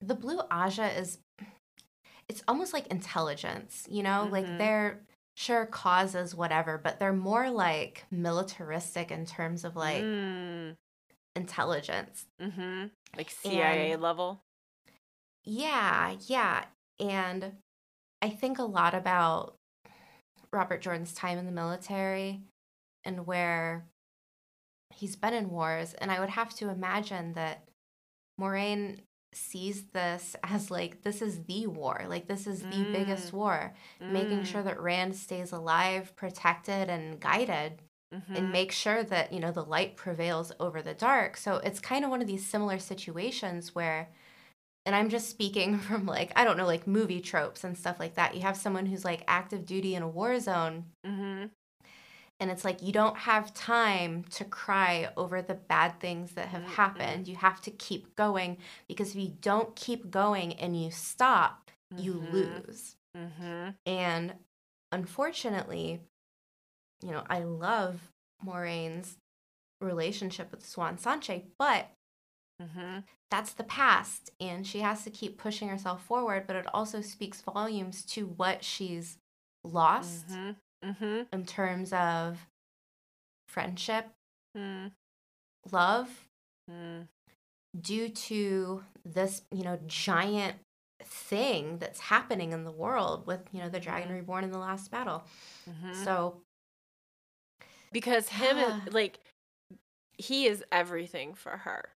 [0.02, 1.20] the blue Ajah is
[2.30, 4.28] it's almost like intelligence, you know?
[4.30, 4.58] Like Mhm.
[4.58, 5.06] they're
[5.38, 10.76] sure causes whatever, but they're more like militaristic in terms of like mm.
[11.36, 12.26] intelligence.
[12.42, 12.88] Mm-hmm.
[13.16, 14.42] Like CIA And- level.
[15.46, 16.66] Yeah, yeah.
[17.00, 17.58] And
[18.22, 19.56] I think a lot about
[20.52, 22.42] Robert Jordan's time in the military
[23.06, 23.86] and where
[24.94, 25.94] he's been in wars.
[25.94, 27.64] And I would have to imagine that
[28.40, 29.02] Moiraine
[29.34, 32.06] sees this as like, this is the war.
[32.08, 33.34] Like, this is the biggest Mm.
[33.34, 33.74] war.
[34.00, 34.46] Making Mm.
[34.46, 37.82] sure that Rand stays alive, protected, and guided
[38.14, 38.36] Mhm.
[38.38, 42.06] and make sure that you know the light prevails over the dark so it's kind
[42.06, 44.08] of one of these similar situations where
[44.86, 48.16] and i'm just speaking from like i don't know like movie tropes and stuff like
[48.16, 51.50] that you have someone who's like active duty in a war zone Mhm.
[52.40, 56.64] And it's like you don't have time to cry over the bad things that have
[56.64, 58.58] happened you have to keep going
[58.88, 62.32] because if you don't keep going and you stop you Mhm.
[62.32, 63.76] lose Mhm.
[63.86, 64.36] and
[64.92, 66.02] unfortunately,
[67.02, 68.12] you know, I love
[68.46, 69.18] Moiraine's
[69.82, 71.92] relationship with Siuan Sanche, but
[72.62, 73.04] Mhm.
[73.30, 77.42] that's the past and she has to keep pushing herself forward, but it also speaks
[77.42, 79.18] volumes to what she's
[79.64, 80.56] lost Mhm.
[80.84, 81.28] Mhm.
[81.32, 82.48] in terms of
[83.48, 84.08] friendship,
[84.56, 84.92] Mm.
[85.72, 86.28] love
[86.70, 87.08] Mm.
[87.80, 90.58] due to this, you know, giant
[91.04, 94.90] thing that's happening in the world with, you know, the dragon reborn in the last
[94.92, 95.24] battle.
[95.68, 95.94] Mhm.
[96.04, 96.42] So,
[97.92, 99.20] because him is like
[100.18, 101.90] he is everything for her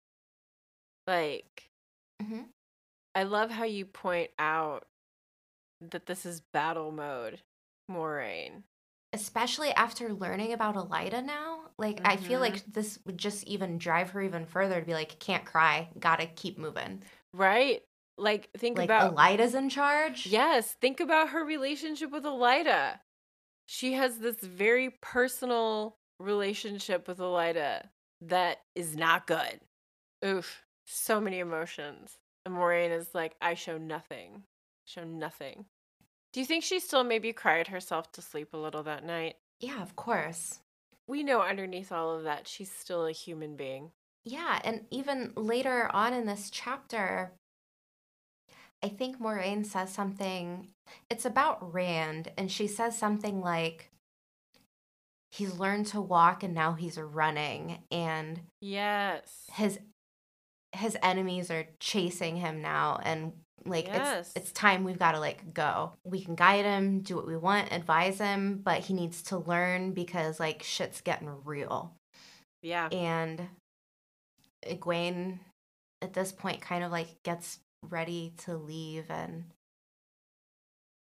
[1.08, 1.70] like
[2.22, 2.46] mhm.
[3.16, 4.86] i love how you point out
[5.82, 7.42] that this is battle mode
[7.90, 8.64] moiraine
[9.14, 12.72] especially after learning about Elaida now, like I feel like mm-hmm.
[12.72, 16.58] this would just even drive her even further to be like, can't cry, gotta keep
[16.58, 17.04] moving.
[17.34, 17.82] right?
[18.18, 20.28] Like think like about Elaida's in charge.
[20.28, 23.00] yes think about her relationship with elaida.
[23.66, 27.84] She has this very personal relationship with elaida
[28.22, 29.60] that is not good.
[30.24, 32.18] Oof so many emotions.
[32.46, 34.44] And moiraine is like i show nothing.
[34.86, 35.66] Show nothing
[36.34, 39.82] do you think she still maybe cried herself to sleep a little that night yeah,
[39.82, 40.60] of course.
[41.08, 43.92] we know underneath all of that she's still a human being
[44.24, 47.32] Yeah, and even later on in this chapter,
[48.84, 50.68] I think Moiraine says something.
[51.10, 53.92] It's about Rand, and she says something like,
[55.32, 59.80] "He's learned to walk, and now he's running, and yes his
[60.74, 63.34] his enemies are chasing him now and
[63.66, 64.32] like Yes.
[64.36, 65.94] it's it's time we've got to like go.
[66.04, 69.94] We can guide him do what we want advise him but he needs to learn
[69.94, 71.94] because like shit's getting real.
[72.62, 72.88] Yeah.
[72.90, 73.48] And
[74.66, 75.40] Egwene
[76.02, 77.60] at this point kind of like gets
[77.90, 79.46] ready to leave and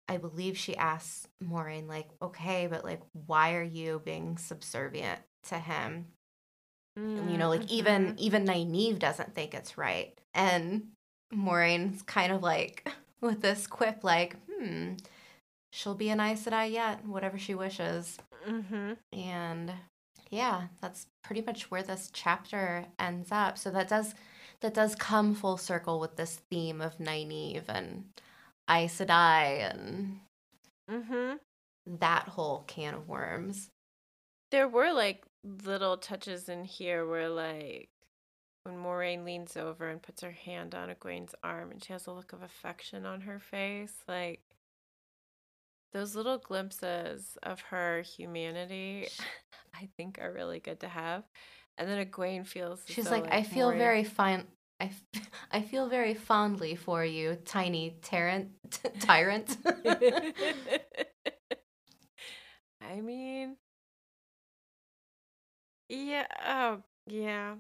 [0.10, 5.60] I believe she asks Moiraine like okay but like why are you being subservient to
[5.60, 6.08] him?
[6.96, 8.18] And, you know like even Mhm.
[8.18, 10.20] even Nynaeve doesn't think it's right.
[10.34, 10.92] And
[11.34, 12.88] Moiraine's kind of like
[13.22, 14.94] with this quip like hmm
[15.72, 18.18] she'll be an Aes Sedai yet whatever she wishes
[18.48, 18.98] Mhm.
[19.12, 19.74] and
[20.30, 24.16] yeah that's pretty much where this chapter ends up so that does
[24.62, 28.06] that does come full circle with this theme of Nynaeve and
[28.70, 30.20] Aes Sedai and
[30.90, 31.40] Mhm.
[31.86, 33.70] that whole can of worms
[34.52, 37.90] There were like little touches in here where like
[38.68, 42.12] when Moiraine leans over and puts her hand on Egwene's arm and she has a
[42.12, 44.42] look of affection on her face, like
[45.94, 49.08] those little glimpses of her humanity
[49.74, 51.24] I think are really good to have.
[51.78, 54.46] And then Egwene feels She's though, like, I feel Moiraine- very fine.
[54.82, 58.50] I, f- I feel very fondly for you, tiny tyrant.
[59.00, 59.56] tyrant.
[62.82, 63.56] I mean,
[65.90, 67.56] yeah, oh, yeah.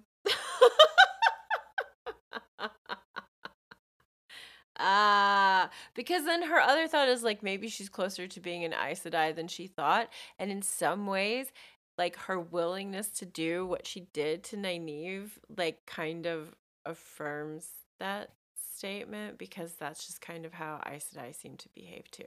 [4.79, 9.03] Ah, because then her other thought is like maybe she's closer to being an Aes
[9.03, 11.51] Sedai than she thought, and in some ways,
[11.97, 16.55] like her willingness to do what she did to Nynaeve, like kind of
[16.85, 22.25] affirms that statement because that's just kind of how Aes Sedai seem to behave too.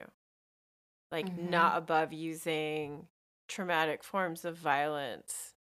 [1.11, 1.51] Like Mhm.
[1.51, 3.09] not above using
[3.49, 5.55] traumatic forms of violence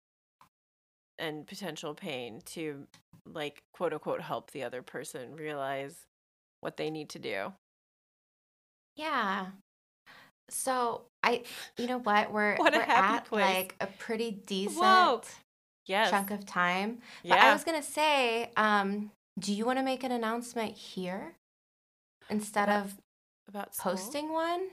[1.20, 2.86] and potential pain to
[3.26, 5.94] like quote unquote help the other person realize
[6.60, 7.52] what they need to do.
[8.96, 9.46] Yeah.
[10.48, 11.42] So I,
[11.76, 12.32] you know what?
[12.32, 13.44] We're What we're at place.
[13.44, 15.22] like a pretty decent Whoa.
[15.86, 16.10] Yes.
[16.10, 16.98] chunk of time.
[17.22, 17.50] But yeah.
[17.50, 21.34] I was gonna say, um, do you want to make an announcement here
[22.28, 22.94] instead About of
[23.48, 23.92] about school?
[23.92, 24.68] posting one?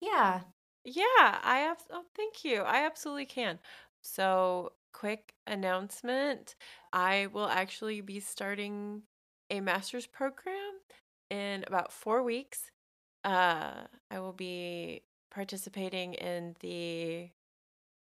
[0.00, 0.40] Yeah.
[0.84, 1.04] Yeah,
[1.42, 1.78] I have.
[1.90, 2.62] Oh, thank you.
[2.62, 3.58] I absolutely can.
[4.02, 6.54] So, quick announcement.
[6.92, 9.02] I will actually be starting
[9.50, 10.72] a master's program
[11.30, 12.70] in about four weeks.
[13.24, 17.30] Uh, I will be participating in the,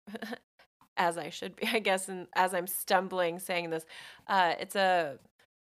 [0.97, 3.85] as I should be, I guess, and as I'm stumbling saying this,
[4.27, 5.17] uh, it's a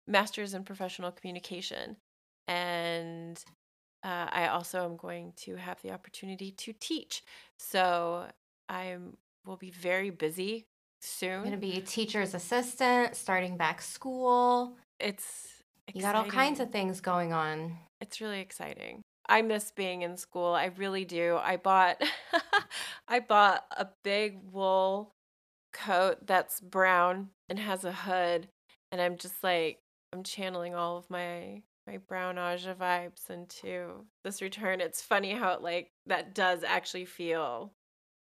[0.08, 1.98] master's in professional communication.
[2.48, 3.44] And
[4.04, 7.24] uh, I also am going to have the opportunity to teach.
[7.58, 8.28] So
[8.68, 8.98] I
[9.46, 10.66] will be very busy
[11.38, 14.78] I'm gonna be a teacher's assistant, starting back school.
[15.00, 15.48] It's
[15.94, 17.78] You got all kinds of things going on.
[18.00, 19.02] It's really exciting.
[19.28, 20.54] I miss being in school.
[20.54, 21.38] I really do.
[21.42, 22.02] I bought
[23.08, 25.14] I bought a big wool
[25.74, 28.48] coat that's brown and has a hood
[28.92, 29.80] and I'm just like
[30.14, 34.82] I'm channeling all of my my brown Ajah vibes into this return.
[34.82, 37.72] It's funny how it like that does actually feel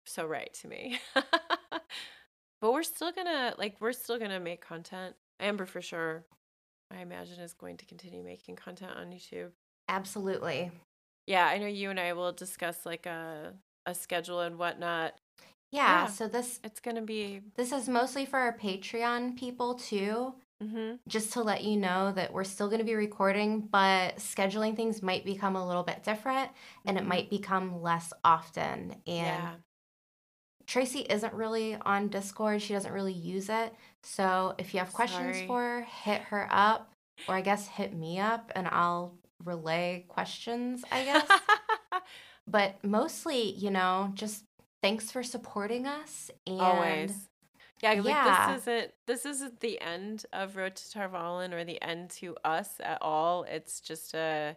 [0.06, 1.00] so right to me.
[2.62, 5.16] but we're still gonna like we're still gonna make content.
[5.40, 6.26] Amber for sure.
[6.92, 9.52] I imagine is going to continue making content on YouTube.
[9.88, 10.72] Absolutely.
[11.28, 13.54] Yeah, I know you and I will discuss like a
[13.86, 15.14] a schedule and whatnot.
[15.72, 16.08] Yeah, Yeah.
[16.08, 17.42] so this It's gonna be.
[17.56, 20.34] this is mostly for our Patreon people too.
[20.62, 24.76] hmm Just to let you know that we're still going to be recording, but scheduling
[24.76, 26.52] things might become a little bit different
[26.86, 27.08] and it Mhm.
[27.08, 28.92] might become less often.
[29.06, 29.56] And Yeah.
[30.70, 32.62] Traci isn't really on Discord.
[32.62, 33.74] She doesn't really use it.
[34.04, 35.48] So if you have questions Sorry.
[35.48, 36.94] for her, hit her up,
[37.28, 41.28] or I guess hit me up and I'll relay questions, I guess.
[42.48, 44.44] but mostly, you know, just
[44.84, 46.30] thanks for supporting us.
[46.46, 47.30] And Always.
[47.82, 48.54] Yeah, like Yeah.
[48.54, 52.36] this isn't this isn't the end of Road to Tar Valon or the end to
[52.44, 53.44] us at all.
[53.44, 54.56] It's just a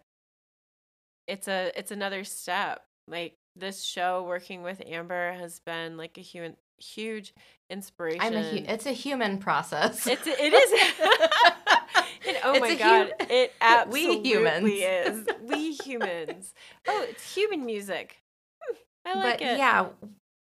[1.27, 2.85] it's a it's another step.
[3.09, 7.34] Like this show working with Amber has been like a human huge
[7.70, 8.20] inspiration.
[8.22, 10.07] I'm a hu- it's a human process.
[10.07, 10.80] It's it is.
[12.24, 14.70] And oh It's my god, hum- it We absolutely humans.
[14.70, 15.26] is.
[15.42, 16.55] We humans.
[16.86, 18.16] Oh, it's human music.
[18.62, 18.76] Hmm,
[19.07, 19.59] I like but it.
[19.59, 19.88] yeah,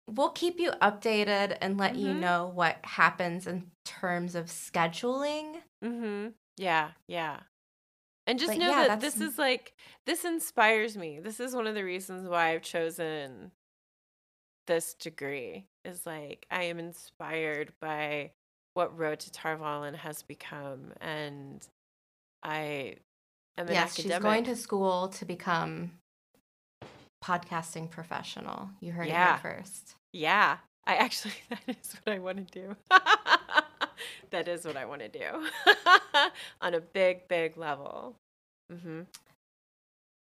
[0.09, 2.19] we'll keep you updated and let you Mhm.
[2.19, 5.61] know what happens in terms of scheduling.
[5.83, 6.27] Mm-hmm.
[6.57, 7.39] Yeah, yeah.
[8.29, 9.73] And just But know yeah, that this is like
[10.05, 11.19] this inspires me.
[11.19, 13.49] This is one of the reasons why I've chosen
[14.67, 15.65] this degree.
[15.83, 18.29] Is like I am inspired by
[18.75, 21.67] what Road to Tar Valon has become, and
[22.43, 22.97] I
[23.57, 24.13] am an yes, academic.
[24.13, 25.93] she's going to school to become
[27.23, 28.69] podcasting professional.
[28.79, 29.37] You heard Yeah.
[29.37, 29.95] it first.
[30.13, 32.75] Yeah, I actually that is what I want to do.
[34.31, 35.47] that is what I want to do
[36.61, 38.15] on a big, big level.
[38.71, 39.01] Hmm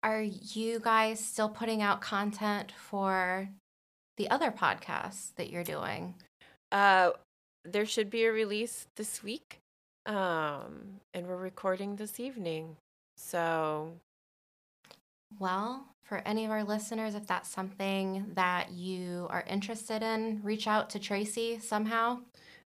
[0.02, 3.48] Are you guys still putting out content for
[4.16, 6.14] the other podcasts that you're doing?
[6.70, 7.10] Uh,
[7.64, 9.58] there should be a release this week,
[10.06, 12.76] um, and we're recording this evening.
[13.16, 13.92] So
[15.38, 20.66] Well, for any of our listeners, if that's something that you are interested in, reach
[20.68, 22.20] out to Traci somehow.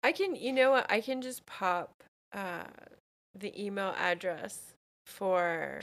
[0.03, 0.91] I can, you know what?
[0.91, 2.03] I can just pop
[2.33, 2.65] uh
[3.39, 4.75] the email address
[5.11, 5.81] for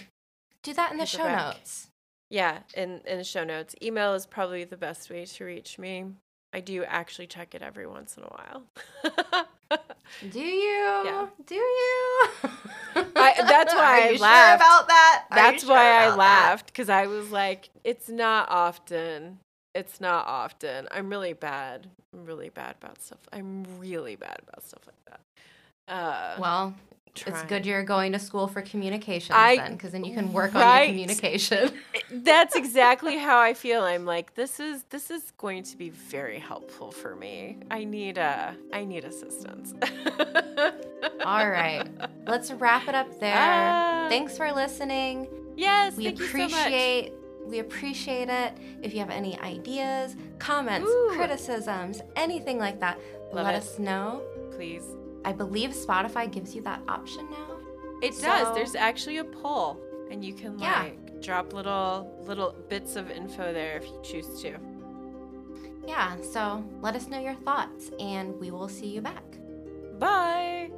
[0.64, 1.56] Do that in the show Paperback.
[1.56, 1.88] notes.
[2.30, 3.76] yeah in in the show notes.
[3.82, 6.06] Email is probably the best way to reach me.
[6.54, 8.64] I do actually check it every once in a while.
[10.32, 11.04] Do you?
[11.06, 11.28] Yeah.
[11.46, 12.28] Do you?
[12.96, 14.18] I- that's why I laughed.
[14.20, 15.26] Sure about that?
[15.30, 19.40] That's sure why I laughed because I was like, it's not often.
[19.76, 20.88] It's not often.
[20.92, 21.88] I'm really bad.
[22.14, 23.20] I'm really bad about stuff.
[23.34, 24.96] I'm really bad about stuff like
[25.88, 25.94] that.
[25.94, 26.74] Uh, Well,
[27.26, 30.54] it's good you're going to school for communications I- then, because then you can work
[30.56, 31.72] on your communication.
[32.12, 33.82] That's exactly how I feel.
[33.84, 37.58] I'm like, this is this is going to be very helpful for me.
[37.72, 39.74] I need a I need assistance.
[41.26, 41.86] All right,
[42.26, 43.36] let's wrap it up there.
[43.38, 44.08] Ah.
[44.10, 45.28] Thanks for listening.
[45.56, 46.52] Yes, We thank you so much.
[46.52, 47.14] appreciate
[47.48, 48.54] We appreciate it.
[48.82, 51.12] If you have any ideas, comments, Ooh.
[51.16, 53.00] criticisms, anything like that,
[53.34, 53.58] Love let it.
[53.58, 54.22] us know.
[54.52, 54.84] Please.
[55.28, 57.58] I believe Spotify gives you that option now.
[58.02, 58.56] It So- does.
[58.56, 59.78] There's actually a poll,
[60.10, 60.84] and you can Yeah.
[60.84, 64.56] like drop little little bits of info there if you choose to.
[65.86, 69.24] Yeah, so let us know your thoughts and we will see you back.
[70.00, 70.72] Bye.